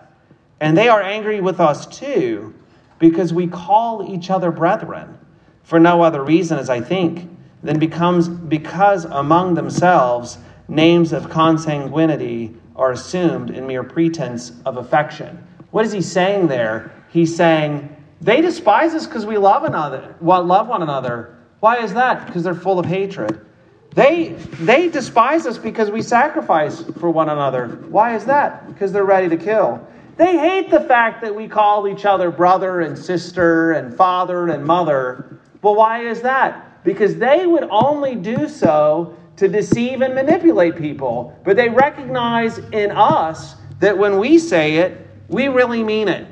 And 0.60 0.76
they 0.76 0.88
are 0.88 1.00
angry 1.00 1.40
with 1.40 1.60
us 1.60 1.86
too, 1.86 2.54
because 2.98 3.32
we 3.32 3.46
call 3.46 4.06
each 4.14 4.28
other 4.28 4.50
brethren, 4.50 5.18
for 5.64 5.80
no 5.80 6.02
other 6.02 6.22
reason, 6.22 6.58
as 6.58 6.70
I 6.70 6.80
think, 6.80 7.28
than 7.62 7.78
becomes 7.78 8.28
because 8.28 9.04
among 9.04 9.54
themselves 9.54 10.38
names 10.68 11.12
of 11.12 11.24
consanguinity 11.24 12.56
are 12.76 12.92
assumed 12.92 13.50
in 13.50 13.66
mere 13.66 13.84
pretense 13.84 14.52
of 14.64 14.76
affection 14.76 15.44
what 15.74 15.84
is 15.84 15.90
he 15.90 16.02
saying 16.02 16.46
there? 16.46 16.92
He's 17.08 17.34
saying, 17.34 17.96
they 18.20 18.40
despise 18.40 18.94
us 18.94 19.08
because 19.08 19.26
we 19.26 19.38
love 19.38 19.64
another, 19.64 20.14
well, 20.20 20.44
love 20.44 20.68
one 20.68 20.82
another. 20.82 21.36
Why 21.58 21.78
is 21.78 21.92
that? 21.94 22.28
Because 22.28 22.44
they're 22.44 22.54
full 22.54 22.78
of 22.78 22.86
hatred. 22.86 23.44
They, 23.92 24.34
they 24.60 24.88
despise 24.88 25.46
us 25.46 25.58
because 25.58 25.90
we 25.90 26.00
sacrifice 26.00 26.84
for 27.00 27.10
one 27.10 27.28
another. 27.28 27.70
Why 27.88 28.14
is 28.14 28.24
that? 28.26 28.68
Because 28.68 28.92
they're 28.92 29.04
ready 29.04 29.28
to 29.30 29.36
kill. 29.36 29.84
They 30.16 30.38
hate 30.38 30.70
the 30.70 30.78
fact 30.78 31.22
that 31.22 31.34
we 31.34 31.48
call 31.48 31.88
each 31.88 32.04
other 32.04 32.30
brother 32.30 32.82
and 32.82 32.96
sister 32.96 33.72
and 33.72 33.92
father 33.96 34.46
and 34.50 34.64
mother. 34.64 35.40
Well, 35.64 35.76
why 35.76 36.06
is 36.06 36.20
that? 36.20 36.84
Because 36.84 37.16
they 37.16 37.46
would 37.46 37.66
only 37.70 38.16
do 38.16 38.50
so 38.50 39.16
to 39.36 39.48
deceive 39.48 40.02
and 40.02 40.14
manipulate 40.14 40.76
people. 40.76 41.34
But 41.42 41.56
they 41.56 41.70
recognize 41.70 42.58
in 42.58 42.90
us 42.90 43.56
that 43.80 43.96
when 43.96 44.18
we 44.18 44.38
say 44.38 44.74
it, 44.74 45.08
we 45.28 45.48
really 45.48 45.82
mean 45.82 46.08
it. 46.08 46.26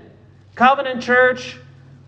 Covenant 0.54 1.02
Church, 1.02 1.56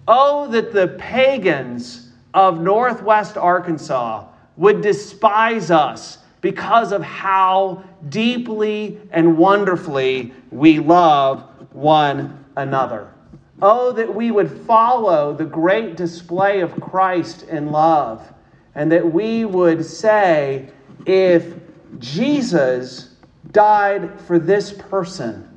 oh, 0.07 0.49
that 0.49 0.75
the 0.75 0.89
pagans 0.99 2.13
of 2.35 2.61
Northwest 2.61 3.39
Arkansas 3.39 4.27
would 4.59 4.83
despise 4.83 5.71
us 5.71 6.19
because 6.43 6.93
of 6.93 7.03
how 7.03 7.85
deeply 8.11 9.01
and 9.11 9.39
wonderfully 9.39 10.35
we 10.51 10.79
love 10.79 11.49
one 11.73 12.45
another. 12.55 13.14
Oh, 13.63 13.93
that 13.93 14.13
we 14.13 14.31
would 14.31 14.51
follow 14.67 15.33
the 15.33 15.45
great 15.45 15.97
display 15.97 16.61
of 16.61 16.81
Christ 16.81 17.45
in 17.45 17.71
love, 17.71 18.33
and 18.75 18.91
that 18.91 19.13
we 19.13 19.45
would 19.45 19.85
say, 19.85 20.69
if 21.07 21.55
Jesus 21.99 23.15
died 23.53 24.21
for 24.23 24.39
this 24.39 24.73
person, 24.73 25.49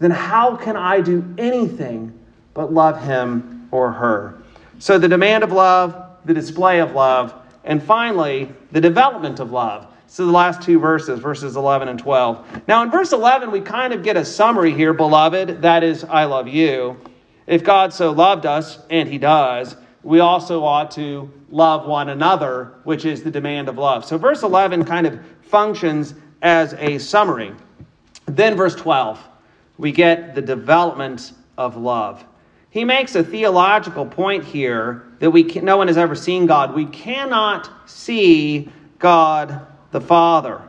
then 0.00 0.10
how 0.10 0.56
can 0.56 0.76
I 0.76 1.00
do 1.00 1.24
anything 1.38 2.18
but 2.54 2.72
love 2.72 3.00
him 3.02 3.68
or 3.70 3.92
her? 3.92 4.42
So, 4.80 4.98
the 4.98 5.08
demand 5.08 5.44
of 5.44 5.52
love, 5.52 5.96
the 6.24 6.34
display 6.34 6.80
of 6.80 6.92
love, 6.92 7.34
and 7.64 7.80
finally, 7.80 8.50
the 8.72 8.80
development 8.80 9.38
of 9.38 9.52
love. 9.52 9.86
So, 10.06 10.26
the 10.26 10.32
last 10.32 10.62
two 10.62 10.78
verses, 10.78 11.18
verses 11.20 11.56
11 11.56 11.88
and 11.88 11.98
12. 11.98 12.68
Now, 12.68 12.82
in 12.82 12.90
verse 12.90 13.12
11, 13.12 13.50
we 13.50 13.60
kind 13.60 13.92
of 13.92 14.02
get 14.02 14.16
a 14.16 14.24
summary 14.24 14.72
here, 14.72 14.92
beloved. 14.92 15.62
That 15.62 15.82
is, 15.82 16.04
I 16.04 16.24
love 16.24 16.46
you. 16.46 16.98
If 17.46 17.64
God 17.64 17.92
so 17.92 18.10
loved 18.10 18.44
us, 18.44 18.78
and 18.90 19.08
he 19.08 19.18
does, 19.18 19.76
we 20.02 20.20
also 20.20 20.64
ought 20.64 20.90
to 20.92 21.30
love 21.50 21.86
one 21.86 22.10
another, 22.10 22.74
which 22.84 23.04
is 23.04 23.22
the 23.22 23.30
demand 23.30 23.68
of 23.68 23.78
love. 23.78 24.04
So, 24.04 24.18
verse 24.18 24.42
11 24.42 24.84
kind 24.84 25.06
of 25.06 25.18
functions 25.42 26.14
as 26.42 26.74
a 26.74 26.98
summary. 26.98 27.52
Then, 28.26 28.56
verse 28.56 28.74
12 28.74 29.18
we 29.78 29.90
get 29.90 30.34
the 30.34 30.42
development 30.42 31.32
of 31.58 31.76
love. 31.76 32.24
He 32.70 32.84
makes 32.84 33.16
a 33.16 33.24
theological 33.24 34.06
point 34.06 34.44
here 34.44 35.08
that 35.18 35.30
we 35.30 35.44
can, 35.44 35.64
no 35.64 35.76
one 35.76 35.88
has 35.88 35.98
ever 35.98 36.14
seen 36.14 36.46
God. 36.46 36.72
We 36.72 36.86
cannot 36.86 37.68
see 37.90 38.70
God 38.98 39.66
the 39.92 40.00
Father. 40.00 40.60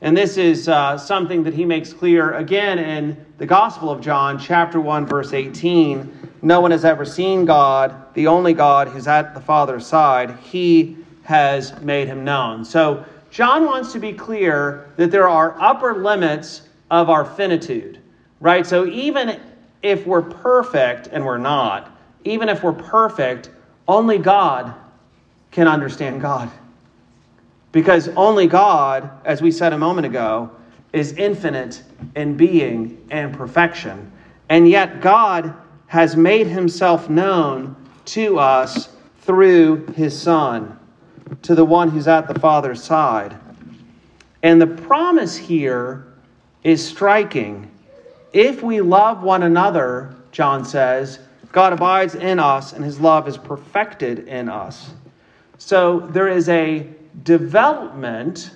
And 0.00 0.16
this 0.16 0.36
is 0.36 0.68
uh, 0.68 0.98
something 0.98 1.44
that 1.44 1.54
he 1.54 1.64
makes 1.64 1.92
clear 1.92 2.34
again 2.34 2.78
in 2.78 3.24
the 3.38 3.46
Gospel 3.46 3.90
of 3.90 4.00
John, 4.00 4.38
chapter 4.38 4.80
1, 4.80 5.06
verse 5.06 5.32
18. 5.32 6.32
No 6.42 6.60
one 6.60 6.70
has 6.72 6.84
ever 6.84 7.04
seen 7.04 7.44
God, 7.44 8.12
the 8.14 8.26
only 8.26 8.52
God 8.52 8.88
who's 8.88 9.06
at 9.06 9.34
the 9.34 9.40
Father's 9.40 9.86
side. 9.86 10.36
He 10.42 10.96
has 11.22 11.80
made 11.80 12.08
him 12.08 12.24
known. 12.24 12.64
So, 12.64 13.04
John 13.30 13.64
wants 13.64 13.92
to 13.92 13.98
be 13.98 14.12
clear 14.12 14.90
that 14.96 15.10
there 15.10 15.28
are 15.28 15.60
upper 15.60 15.94
limits 15.94 16.68
of 16.90 17.10
our 17.10 17.24
finitude, 17.24 17.98
right? 18.40 18.66
So, 18.66 18.86
even 18.86 19.40
if 19.82 20.06
we're 20.06 20.22
perfect, 20.22 21.08
and 21.12 21.24
we're 21.24 21.38
not, 21.38 21.98
even 22.24 22.48
if 22.48 22.62
we're 22.62 22.72
perfect, 22.72 23.50
only 23.88 24.18
God 24.18 24.74
can 25.50 25.66
understand 25.66 26.20
God. 26.20 26.50
Because 27.74 28.06
only 28.10 28.46
God, 28.46 29.10
as 29.24 29.42
we 29.42 29.50
said 29.50 29.72
a 29.72 29.78
moment 29.78 30.06
ago, 30.06 30.48
is 30.92 31.12
infinite 31.14 31.82
in 32.14 32.36
being 32.36 33.04
and 33.10 33.34
perfection. 33.34 34.12
And 34.48 34.68
yet, 34.68 35.00
God 35.00 35.52
has 35.88 36.14
made 36.14 36.46
himself 36.46 37.10
known 37.10 37.74
to 38.04 38.38
us 38.38 38.90
through 39.22 39.86
his 39.88 40.16
Son, 40.16 40.78
to 41.42 41.56
the 41.56 41.64
one 41.64 41.90
who's 41.90 42.06
at 42.06 42.28
the 42.28 42.38
Father's 42.38 42.80
side. 42.80 43.36
And 44.44 44.62
the 44.62 44.68
promise 44.68 45.36
here 45.36 46.06
is 46.62 46.86
striking. 46.86 47.68
If 48.32 48.62
we 48.62 48.82
love 48.82 49.24
one 49.24 49.42
another, 49.42 50.14
John 50.30 50.64
says, 50.64 51.18
God 51.50 51.72
abides 51.72 52.14
in 52.14 52.38
us 52.38 52.72
and 52.72 52.84
his 52.84 53.00
love 53.00 53.26
is 53.26 53.36
perfected 53.36 54.28
in 54.28 54.48
us. 54.48 54.90
So 55.58 55.98
there 55.98 56.28
is 56.28 56.48
a 56.48 56.88
development 57.22 58.50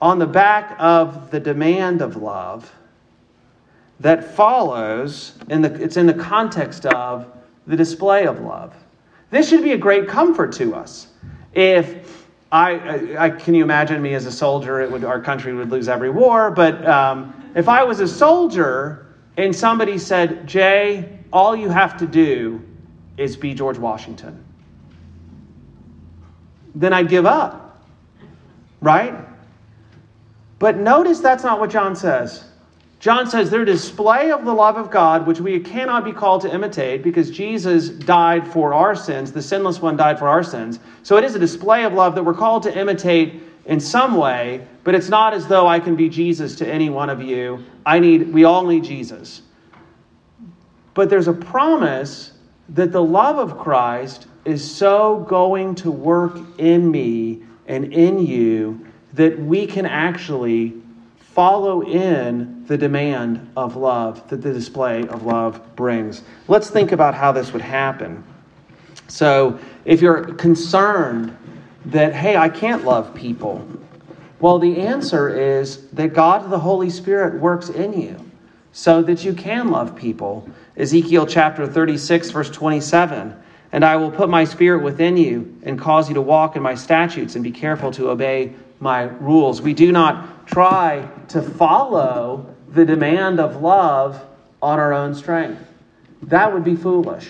on 0.00 0.18
the 0.18 0.26
back 0.26 0.76
of 0.78 1.30
the 1.30 1.40
demand 1.40 2.02
of 2.02 2.16
love 2.16 2.72
that 4.00 4.34
follows 4.34 5.38
in 5.48 5.60
the 5.60 5.72
it's 5.82 5.96
in 5.96 6.06
the 6.06 6.14
context 6.14 6.86
of 6.86 7.26
the 7.66 7.76
display 7.76 8.26
of 8.26 8.40
love. 8.40 8.74
This 9.30 9.48
should 9.48 9.62
be 9.62 9.72
a 9.72 9.78
great 9.78 10.08
comfort 10.08 10.52
to 10.54 10.74
us. 10.74 11.08
If 11.52 12.26
I, 12.50 13.16
I, 13.18 13.30
can 13.30 13.54
you 13.54 13.62
imagine 13.62 14.00
me 14.00 14.14
as 14.14 14.24
a 14.24 14.32
soldier? 14.32 14.80
It 14.80 14.90
would 14.90 15.04
our 15.04 15.20
country 15.20 15.52
would 15.52 15.70
lose 15.70 15.88
every 15.88 16.10
war. 16.10 16.50
But 16.50 16.86
um, 16.86 17.52
if 17.54 17.68
I 17.68 17.82
was 17.84 18.00
a 18.00 18.08
soldier 18.08 19.06
and 19.36 19.54
somebody 19.54 19.98
said, 19.98 20.46
"Jay, 20.46 21.18
all 21.32 21.54
you 21.54 21.68
have 21.68 21.96
to 21.98 22.06
do 22.06 22.62
is 23.16 23.36
be 23.36 23.52
George 23.52 23.78
Washington, 23.78 24.42
then 26.78 26.92
I'd 26.92 27.08
give 27.08 27.26
up. 27.26 27.82
Right? 28.80 29.14
But 30.58 30.76
notice 30.76 31.20
that's 31.20 31.42
not 31.42 31.58
what 31.60 31.70
John 31.70 31.96
says. 31.96 32.44
John 33.00 33.28
says 33.28 33.50
their 33.50 33.64
display 33.64 34.32
of 34.32 34.44
the 34.44 34.52
love 34.52 34.76
of 34.76 34.90
God, 34.90 35.26
which 35.26 35.40
we 35.40 35.60
cannot 35.60 36.04
be 36.04 36.12
called 36.12 36.42
to 36.42 36.52
imitate 36.52 37.02
because 37.02 37.30
Jesus 37.30 37.90
died 37.90 38.46
for 38.46 38.74
our 38.74 38.96
sins, 38.96 39.30
the 39.30 39.42
sinless 39.42 39.80
one 39.80 39.96
died 39.96 40.18
for 40.18 40.28
our 40.28 40.42
sins. 40.42 40.80
So 41.04 41.16
it 41.16 41.22
is 41.22 41.34
a 41.36 41.38
display 41.38 41.84
of 41.84 41.92
love 41.92 42.16
that 42.16 42.24
we're 42.24 42.34
called 42.34 42.64
to 42.64 42.76
imitate 42.76 43.40
in 43.66 43.78
some 43.78 44.16
way, 44.16 44.66
but 44.82 44.94
it's 44.94 45.08
not 45.08 45.32
as 45.32 45.46
though 45.46 45.66
I 45.66 45.78
can 45.78 45.94
be 45.94 46.08
Jesus 46.08 46.56
to 46.56 46.66
any 46.66 46.90
one 46.90 47.08
of 47.10 47.22
you. 47.22 47.64
I 47.86 48.00
need 48.00 48.32
we 48.32 48.44
all 48.44 48.66
need 48.66 48.82
Jesus. 48.82 49.42
But 50.94 51.08
there's 51.08 51.28
a 51.28 51.32
promise 51.32 52.32
that 52.70 52.92
the 52.92 53.02
love 53.02 53.38
of 53.38 53.58
Christ 53.58 54.26
is 54.44 54.68
so 54.68 55.24
going 55.28 55.74
to 55.76 55.90
work 55.90 56.38
in 56.58 56.90
me 56.90 57.42
and 57.66 57.92
in 57.92 58.24
you 58.24 58.86
that 59.14 59.38
we 59.38 59.66
can 59.66 59.86
actually 59.86 60.74
follow 61.18 61.82
in 61.82 62.64
the 62.66 62.76
demand 62.76 63.50
of 63.56 63.76
love 63.76 64.28
that 64.28 64.42
the 64.42 64.52
display 64.52 65.06
of 65.08 65.24
love 65.24 65.76
brings. 65.76 66.22
Let's 66.48 66.68
think 66.68 66.92
about 66.92 67.14
how 67.14 67.32
this 67.32 67.52
would 67.52 67.62
happen. 67.62 68.24
So, 69.06 69.58
if 69.84 70.02
you're 70.02 70.34
concerned 70.34 71.36
that, 71.86 72.14
hey, 72.14 72.36
I 72.36 72.48
can't 72.48 72.84
love 72.84 73.14
people, 73.14 73.66
well, 74.40 74.58
the 74.58 74.80
answer 74.80 75.28
is 75.28 75.88
that 75.88 76.12
God 76.12 76.50
the 76.50 76.58
Holy 76.58 76.90
Spirit 76.90 77.40
works 77.40 77.70
in 77.70 77.98
you 77.98 78.30
so 78.72 79.02
that 79.02 79.24
you 79.24 79.32
can 79.32 79.70
love 79.70 79.96
people. 79.96 80.48
Ezekiel 80.78 81.26
chapter 81.26 81.66
36, 81.66 82.30
verse 82.30 82.50
27. 82.50 83.34
And 83.72 83.84
I 83.84 83.96
will 83.96 84.12
put 84.12 84.28
my 84.28 84.44
spirit 84.44 84.82
within 84.82 85.16
you 85.16 85.58
and 85.64 85.78
cause 85.78 86.08
you 86.08 86.14
to 86.14 86.22
walk 86.22 86.54
in 86.54 86.62
my 86.62 86.76
statutes 86.76 87.34
and 87.34 87.42
be 87.42 87.50
careful 87.50 87.90
to 87.92 88.10
obey 88.10 88.52
my 88.80 89.02
rules. 89.02 89.60
We 89.60 89.74
do 89.74 89.90
not 89.90 90.46
try 90.46 91.08
to 91.28 91.42
follow 91.42 92.54
the 92.68 92.84
demand 92.84 93.40
of 93.40 93.60
love 93.60 94.24
on 94.62 94.78
our 94.78 94.94
own 94.94 95.14
strength. 95.14 95.60
That 96.22 96.52
would 96.52 96.64
be 96.64 96.76
foolish. 96.76 97.28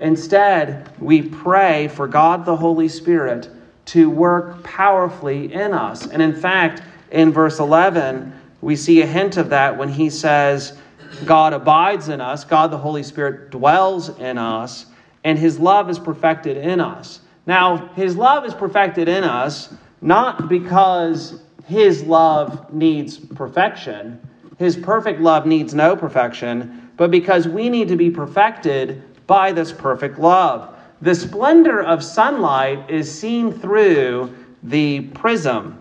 Instead, 0.00 0.90
we 1.00 1.22
pray 1.22 1.88
for 1.88 2.06
God 2.06 2.44
the 2.44 2.56
Holy 2.56 2.88
Spirit 2.88 3.48
to 3.86 4.10
work 4.10 4.62
powerfully 4.64 5.52
in 5.52 5.72
us. 5.72 6.06
And 6.06 6.20
in 6.20 6.34
fact, 6.34 6.82
in 7.10 7.32
verse 7.32 7.58
11, 7.58 8.32
we 8.60 8.76
see 8.76 9.02
a 9.02 9.06
hint 9.06 9.36
of 9.36 9.50
that 9.50 9.78
when 9.78 9.88
he 9.88 10.10
says, 10.10 10.76
God 11.24 11.52
abides 11.52 12.08
in 12.08 12.20
us, 12.20 12.44
God 12.44 12.70
the 12.70 12.78
Holy 12.78 13.02
Spirit 13.02 13.50
dwells 13.50 14.08
in 14.18 14.38
us, 14.38 14.86
and 15.24 15.38
his 15.38 15.58
love 15.58 15.90
is 15.90 15.98
perfected 15.98 16.56
in 16.56 16.80
us. 16.80 17.20
Now, 17.46 17.88
his 17.94 18.16
love 18.16 18.44
is 18.44 18.54
perfected 18.54 19.08
in 19.08 19.24
us 19.24 19.72
not 20.00 20.48
because 20.48 21.40
his 21.66 22.04
love 22.04 22.72
needs 22.72 23.18
perfection, 23.18 24.20
his 24.58 24.76
perfect 24.76 25.20
love 25.20 25.46
needs 25.46 25.74
no 25.74 25.96
perfection, 25.96 26.90
but 26.96 27.10
because 27.10 27.46
we 27.46 27.68
need 27.68 27.88
to 27.88 27.96
be 27.96 28.10
perfected 28.10 29.02
by 29.26 29.52
this 29.52 29.72
perfect 29.72 30.18
love. 30.18 30.74
The 31.00 31.14
splendor 31.14 31.82
of 31.82 32.02
sunlight 32.02 32.90
is 32.90 33.12
seen 33.12 33.52
through 33.52 34.34
the 34.62 35.02
prism 35.08 35.80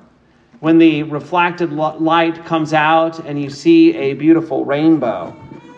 when 0.59 0.77
the 0.77 1.03
reflected 1.03 1.71
light 1.71 2.43
comes 2.45 2.73
out 2.73 3.19
and 3.19 3.41
you 3.41 3.49
see 3.49 3.95
a 3.95 4.13
beautiful 4.13 4.65
rainbow. 4.65 5.35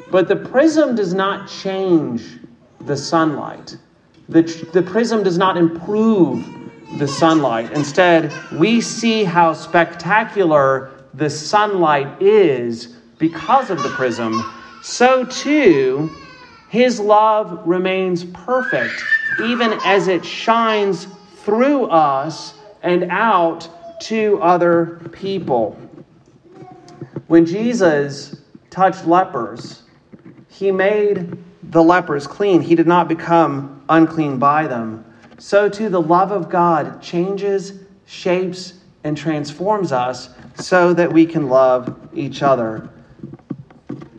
But 0.10 0.28
the 0.28 0.36
prism 0.36 0.96
does 0.96 1.14
not 1.14 1.50
change 1.50 2.40
the 2.82 2.96
sunlight. 2.96 3.78
The, 4.30 4.42
the 4.74 4.82
prism 4.82 5.24
does 5.24 5.38
not 5.38 5.58
improve 5.58 6.48
the 6.98 7.08
sunlight. 7.08 7.72
Instead, 7.74 8.34
we 8.54 8.82
see 8.82 9.24
how 9.24 9.54
spectacular 9.54 10.92
the 11.14 11.30
sunlight 11.30 12.22
is 12.22 12.88
because 13.18 13.70
of 13.70 13.84
the 13.84 13.90
prism. 13.90 14.42
So, 14.82 15.26
too, 15.26 16.10
his 16.70 17.00
love 17.00 17.68
remains 17.68 18.24
perfect, 18.24 19.04
even 19.44 19.74
as 19.84 20.08
it 20.08 20.24
shines 20.24 21.08
through 21.38 21.86
us 21.86 22.54
and 22.82 23.06
out 23.12 23.68
to 24.00 24.42
other 24.42 25.02
people. 25.12 25.80
When 27.28 27.46
Jesus 27.46 28.42
touched 28.70 29.06
lepers, 29.06 29.84
he 30.48 30.72
made 30.72 31.38
the 31.64 31.84
lepers 31.84 32.28
clean. 32.28 32.62
He 32.62 32.76
did 32.76 32.88
not 32.88 33.08
become 33.08 33.84
unclean 33.90 34.40
by 34.40 34.68
them. 34.68 35.06
So 35.38 35.70
too, 35.70 35.90
the 35.90 36.02
love 36.02 36.32
of 36.32 36.50
God 36.50 37.02
changes, 37.02 37.74
shapes, 38.06 38.74
and 39.04 39.16
transforms 39.18 39.92
us 39.92 40.30
so 40.56 40.94
that 40.94 41.12
we 41.12 41.26
can 41.26 41.48
love 41.48 42.10
each 42.14 42.42
other. 42.42 42.90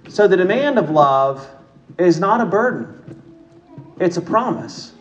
So 0.08 0.26
the 0.26 0.36
demand 0.36 0.78
of 0.78 0.90
love 0.90 1.48
is 1.98 2.18
not 2.18 2.40
a 2.40 2.46
burden, 2.46 2.96
it's 3.98 4.16
a 4.16 4.22
promise. 4.22 4.92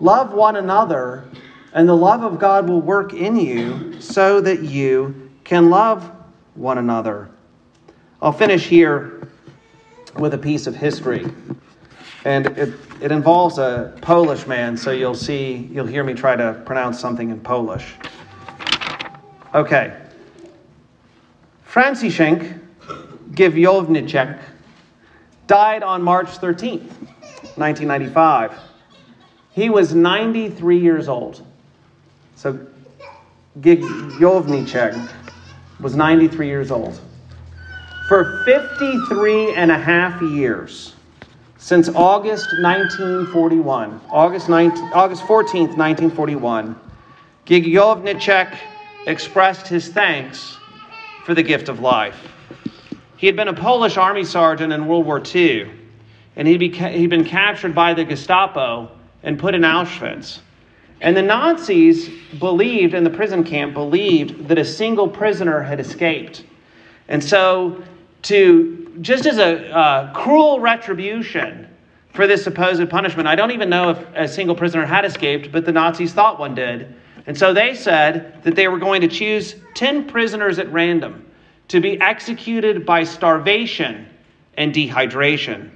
Love 0.00 0.34
one 0.34 0.56
another 0.56 1.24
and 1.74 1.88
the 1.88 1.96
love 1.96 2.22
of 2.22 2.38
God 2.38 2.68
will 2.68 2.80
work 2.80 3.14
in 3.14 3.36
you 3.36 4.00
so 4.00 4.40
that 4.40 4.62
you 4.62 5.30
can 5.44 5.70
love 5.70 6.10
one 6.54 6.78
another. 6.78 7.30
I'll 8.20 8.32
finish 8.32 8.66
here 8.66 9.28
with 10.16 10.34
a 10.34 10.38
piece 10.38 10.66
of 10.66 10.76
history. 10.76 11.26
And 12.24 12.46
it, 12.46 12.74
it 13.00 13.10
involves 13.10 13.58
a 13.58 13.96
Polish 14.00 14.46
man, 14.46 14.76
so 14.76 14.92
you'll 14.92 15.14
see, 15.14 15.68
you'll 15.72 15.86
hear 15.86 16.04
me 16.04 16.14
try 16.14 16.36
to 16.36 16.62
pronounce 16.64 17.00
something 17.00 17.30
in 17.30 17.40
Polish. 17.40 17.94
Okay. 19.54 19.96
Franciszek 21.68 22.60
Giwiowniczek 23.32 24.38
died 25.46 25.82
on 25.82 26.02
March 26.02 26.28
13th, 26.38 26.92
1995. 27.56 28.52
He 29.50 29.68
was 29.68 29.94
93 29.94 30.78
years 30.78 31.08
old. 31.08 31.44
So 32.42 32.58
Giwiowniczek 33.60 35.12
was 35.78 35.94
93 35.94 36.48
years 36.48 36.72
old. 36.72 37.00
For 38.08 38.42
53 38.44 39.54
and 39.54 39.70
a 39.70 39.78
half 39.78 40.20
years, 40.20 40.96
since 41.58 41.88
August 41.90 42.48
1941, 42.58 44.00
August, 44.10 44.48
19, 44.48 44.76
August 44.92 45.22
14th, 45.22 45.76
1941, 45.76 46.74
Gigovnicek 47.46 48.56
expressed 49.06 49.68
his 49.68 49.90
thanks 49.90 50.58
for 51.24 51.34
the 51.34 51.44
gift 51.44 51.68
of 51.68 51.78
life. 51.78 52.26
He 53.18 53.28
had 53.28 53.36
been 53.36 53.46
a 53.46 53.54
Polish 53.54 53.96
army 53.96 54.24
sergeant 54.24 54.72
in 54.72 54.88
World 54.88 55.06
War 55.06 55.22
II, 55.32 55.70
and 56.34 56.48
he'd, 56.48 56.60
beca- 56.60 56.92
he'd 56.92 57.06
been 57.10 57.24
captured 57.24 57.72
by 57.72 57.94
the 57.94 58.04
Gestapo 58.04 58.90
and 59.22 59.38
put 59.38 59.54
in 59.54 59.62
Auschwitz. 59.62 60.40
And 61.02 61.16
the 61.16 61.22
Nazis 61.22 62.08
believed, 62.38 62.94
in 62.94 63.02
the 63.02 63.10
prison 63.10 63.42
camp, 63.42 63.74
believed 63.74 64.46
that 64.46 64.56
a 64.56 64.64
single 64.64 65.08
prisoner 65.08 65.60
had 65.60 65.80
escaped. 65.80 66.44
And 67.08 67.22
so, 67.22 67.82
to 68.22 68.96
just 69.00 69.26
as 69.26 69.38
a 69.38 69.68
uh, 69.76 70.12
cruel 70.12 70.60
retribution 70.60 71.68
for 72.12 72.28
this 72.28 72.44
supposed 72.44 72.88
punishment, 72.88 73.26
I 73.26 73.34
don't 73.34 73.50
even 73.50 73.68
know 73.68 73.90
if 73.90 73.98
a 74.14 74.28
single 74.28 74.54
prisoner 74.54 74.86
had 74.86 75.04
escaped, 75.04 75.50
but 75.50 75.64
the 75.64 75.72
Nazis 75.72 76.12
thought 76.12 76.38
one 76.38 76.54
did. 76.54 76.94
And 77.26 77.36
so 77.36 77.52
they 77.52 77.74
said 77.74 78.40
that 78.44 78.54
they 78.54 78.68
were 78.68 78.78
going 78.78 79.00
to 79.00 79.08
choose 79.08 79.56
10 79.74 80.06
prisoners 80.06 80.60
at 80.60 80.72
random 80.72 81.26
to 81.68 81.80
be 81.80 82.00
executed 82.00 82.86
by 82.86 83.02
starvation 83.02 84.08
and 84.56 84.72
dehydration. 84.72 85.70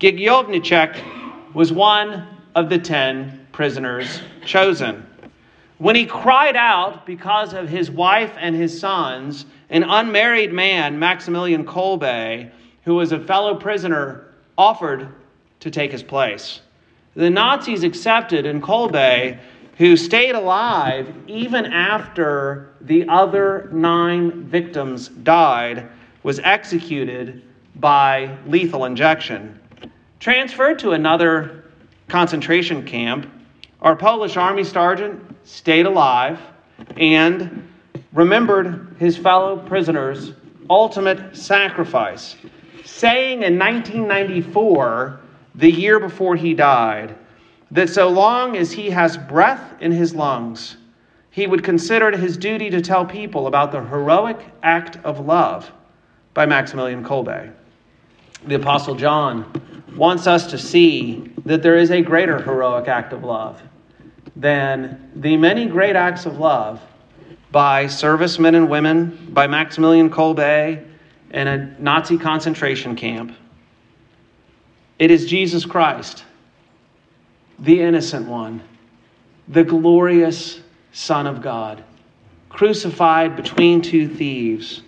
Gajowniczek 0.00 1.54
was 1.54 1.72
one 1.72 2.26
of 2.54 2.68
the 2.68 2.78
10 2.78 3.46
prisoners 3.52 4.20
chosen. 4.46 5.06
When 5.78 5.94
he 5.94 6.06
cried 6.06 6.56
out 6.56 7.04
because 7.04 7.52
of 7.52 7.68
his 7.68 7.90
wife 7.90 8.32
and 8.38 8.56
his 8.56 8.78
sons, 8.78 9.44
an 9.68 9.82
unmarried 9.82 10.52
man, 10.52 10.98
Maximilian 10.98 11.66
Kolbe, 11.66 12.50
who 12.84 12.94
was 12.94 13.12
a 13.12 13.20
fellow 13.20 13.54
prisoner, 13.54 14.32
offered 14.56 15.08
to 15.60 15.70
take 15.70 15.92
his 15.92 16.02
place. 16.02 16.60
The 17.14 17.28
Nazis 17.28 17.82
accepted, 17.82 18.46
and 18.46 18.62
Kolbe 18.62 19.38
who 19.78 19.96
stayed 19.96 20.34
alive 20.34 21.14
even 21.26 21.66
after 21.66 22.70
the 22.80 23.06
other 23.08 23.68
nine 23.72 24.44
victims 24.44 25.08
died, 25.08 25.88
was 26.22 26.40
executed 26.40 27.42
by 27.76 28.36
lethal 28.46 28.86
injection. 28.86 29.58
Transferred 30.18 30.78
to 30.78 30.92
another 30.92 31.64
concentration 32.08 32.84
camp, 32.84 33.30
our 33.86 33.94
Polish 33.94 34.36
army 34.36 34.64
sergeant 34.64 35.22
stayed 35.46 35.86
alive 35.86 36.40
and 36.96 37.70
remembered 38.12 38.96
his 38.98 39.16
fellow 39.16 39.58
prisoners' 39.58 40.32
ultimate 40.68 41.36
sacrifice, 41.36 42.34
saying 42.84 43.44
in 43.44 43.56
1994, 43.56 45.20
the 45.54 45.70
year 45.70 46.00
before 46.00 46.34
he 46.34 46.52
died, 46.52 47.14
that 47.70 47.88
so 47.88 48.08
long 48.08 48.56
as 48.56 48.72
he 48.72 48.90
has 48.90 49.16
breath 49.16 49.80
in 49.80 49.92
his 49.92 50.16
lungs, 50.16 50.78
he 51.30 51.46
would 51.46 51.62
consider 51.62 52.08
it 52.08 52.18
his 52.18 52.36
duty 52.36 52.68
to 52.70 52.80
tell 52.80 53.06
people 53.06 53.46
about 53.46 53.70
the 53.70 53.80
heroic 53.84 54.40
act 54.64 54.96
of 55.04 55.24
love 55.24 55.70
by 56.34 56.44
Maximilian 56.44 57.04
Kolbe. 57.04 57.52
The 58.48 58.56
Apostle 58.56 58.96
John 58.96 59.62
wants 59.94 60.26
us 60.26 60.48
to 60.48 60.58
see 60.58 61.32
that 61.44 61.62
there 61.62 61.76
is 61.76 61.92
a 61.92 62.02
greater 62.02 62.42
heroic 62.42 62.88
act 62.88 63.12
of 63.12 63.22
love 63.22 63.62
than 64.36 65.10
the 65.16 65.36
many 65.36 65.66
great 65.66 65.96
acts 65.96 66.26
of 66.26 66.38
love 66.38 66.80
by 67.50 67.86
servicemen 67.86 68.54
and 68.54 68.68
women, 68.68 69.28
by 69.30 69.46
Maximilian 69.46 70.10
Kolbe 70.10 70.84
in 71.30 71.48
a 71.48 71.74
Nazi 71.80 72.18
concentration 72.18 72.94
camp. 72.94 73.34
It 74.98 75.10
is 75.10 75.26
Jesus 75.26 75.64
Christ 75.64 76.24
the 77.58 77.80
innocent 77.80 78.28
one, 78.28 78.62
the 79.48 79.64
glorious 79.64 80.60
Son 80.92 81.26
of 81.26 81.40
God, 81.40 81.82
crucified 82.50 83.34
between 83.36 83.80
two 83.80 84.08
thieves, 84.08 84.82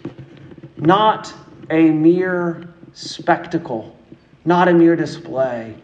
not 0.76 1.32
a 1.70 1.90
mere 1.90 2.68
spectacle, 2.92 3.96
not 4.44 4.68
a 4.68 4.74
mere 4.74 4.96
display, 4.96 5.74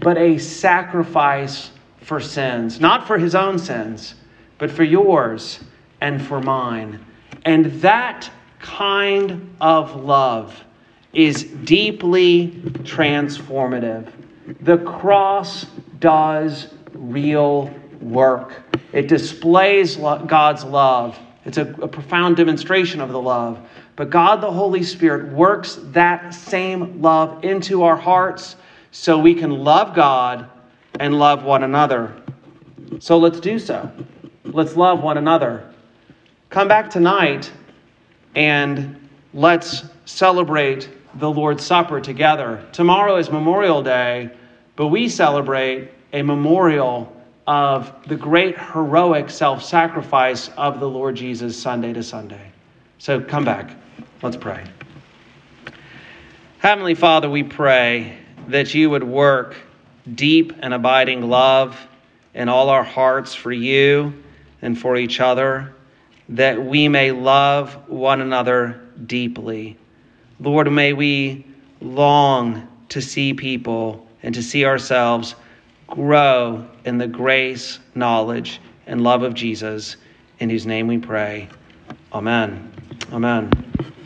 but 0.00 0.16
a 0.18 0.38
sacrifice 0.38 1.70
for 2.02 2.20
sins, 2.20 2.80
not 2.80 3.06
for 3.06 3.18
his 3.18 3.34
own 3.34 3.58
sins, 3.58 4.14
but 4.58 4.70
for 4.70 4.84
yours 4.84 5.60
and 6.00 6.24
for 6.24 6.40
mine. 6.40 7.04
And 7.44 7.66
that 7.80 8.30
kind 8.60 9.54
of 9.60 9.96
love 9.96 10.64
is 11.12 11.44
deeply 11.44 12.62
transformative. 12.82 14.12
The 14.60 14.78
cross 14.78 15.66
does 15.98 16.68
real 16.92 17.72
work. 18.00 18.62
It 18.92 19.08
displays 19.08 19.96
God's 19.96 20.64
love. 20.64 21.18
It's 21.44 21.58
a, 21.58 21.62
a, 21.62 21.88
profound 21.88 22.36
demonstration 22.36 23.00
of 23.00 23.10
the 23.10 23.20
love. 23.20 23.58
But 23.96 24.10
God 24.10 24.40
the 24.40 24.50
Holy 24.50 24.82
Spirit 24.82 25.32
works 25.32 25.78
that 25.84 26.34
same 26.34 27.00
love 27.00 27.44
into 27.44 27.82
our 27.82 27.96
hearts 27.96 28.56
so 28.90 29.18
we 29.18 29.34
can 29.34 29.50
love 29.50 29.94
God 29.94 30.48
and 31.00 31.18
love 31.18 31.42
one 31.42 31.64
another. 31.64 32.14
So 33.00 33.16
let's 33.18 33.40
do 33.40 33.58
so. 33.58 33.90
Let's 34.44 34.76
love 34.76 35.02
one 35.02 35.16
another. 35.16 35.72
Come 36.50 36.68
back 36.68 36.90
tonight 36.90 37.50
and 38.34 39.08
let's 39.32 39.84
celebrate 40.04 40.90
the 41.14 41.30
Lord's 41.30 41.64
Supper 41.64 42.00
together. 42.00 42.64
Tomorrow 42.72 43.16
is 43.16 43.30
Memorial 43.30 43.82
Day. 43.82 44.30
But 44.76 44.88
we 44.88 45.08
celebrate 45.08 45.90
a 46.12 46.22
memorial 46.22 47.14
of 47.46 47.92
the 48.06 48.16
great 48.16 48.58
heroic 48.58 49.30
self 49.30 49.64
sacrifice 49.64 50.48
of 50.56 50.80
the 50.80 50.88
Lord 50.88 51.16
Jesus 51.16 51.60
Sunday 51.60 51.92
to 51.94 52.02
Sunday. 52.02 52.52
So 52.98 53.20
come 53.20 53.44
back. 53.44 53.74
Let's 54.22 54.36
pray. 54.36 54.64
Heavenly 56.58 56.94
Father, 56.94 57.28
we 57.28 57.42
pray 57.42 58.18
that 58.48 58.74
you 58.74 58.90
would 58.90 59.04
work 59.04 59.56
deep 60.14 60.52
and 60.60 60.74
abiding 60.74 61.28
love 61.28 61.78
in 62.34 62.48
all 62.48 62.68
our 62.68 62.84
hearts 62.84 63.34
for 63.34 63.52
you 63.52 64.12
and 64.62 64.78
for 64.78 64.96
each 64.96 65.20
other, 65.20 65.74
that 66.28 66.62
we 66.62 66.88
may 66.88 67.10
love 67.10 67.88
one 67.88 68.20
another 68.20 68.80
deeply. 69.06 69.76
Lord, 70.38 70.70
may 70.70 70.92
we 70.92 71.46
long 71.80 72.68
to 72.90 73.00
see 73.00 73.34
people 73.34 74.06
and 74.22 74.34
to 74.34 74.42
see 74.42 74.64
ourselves 74.64 75.34
grow 75.86 76.66
in 76.84 76.98
the 76.98 77.08
grace, 77.08 77.78
knowledge, 77.94 78.60
and 78.86 79.02
love 79.02 79.22
of 79.22 79.34
Jesus, 79.34 79.96
in 80.38 80.50
whose 80.50 80.66
name 80.66 80.86
we 80.86 80.98
pray. 80.98 81.48
Amen. 82.12 82.72
Amen. 83.12 83.50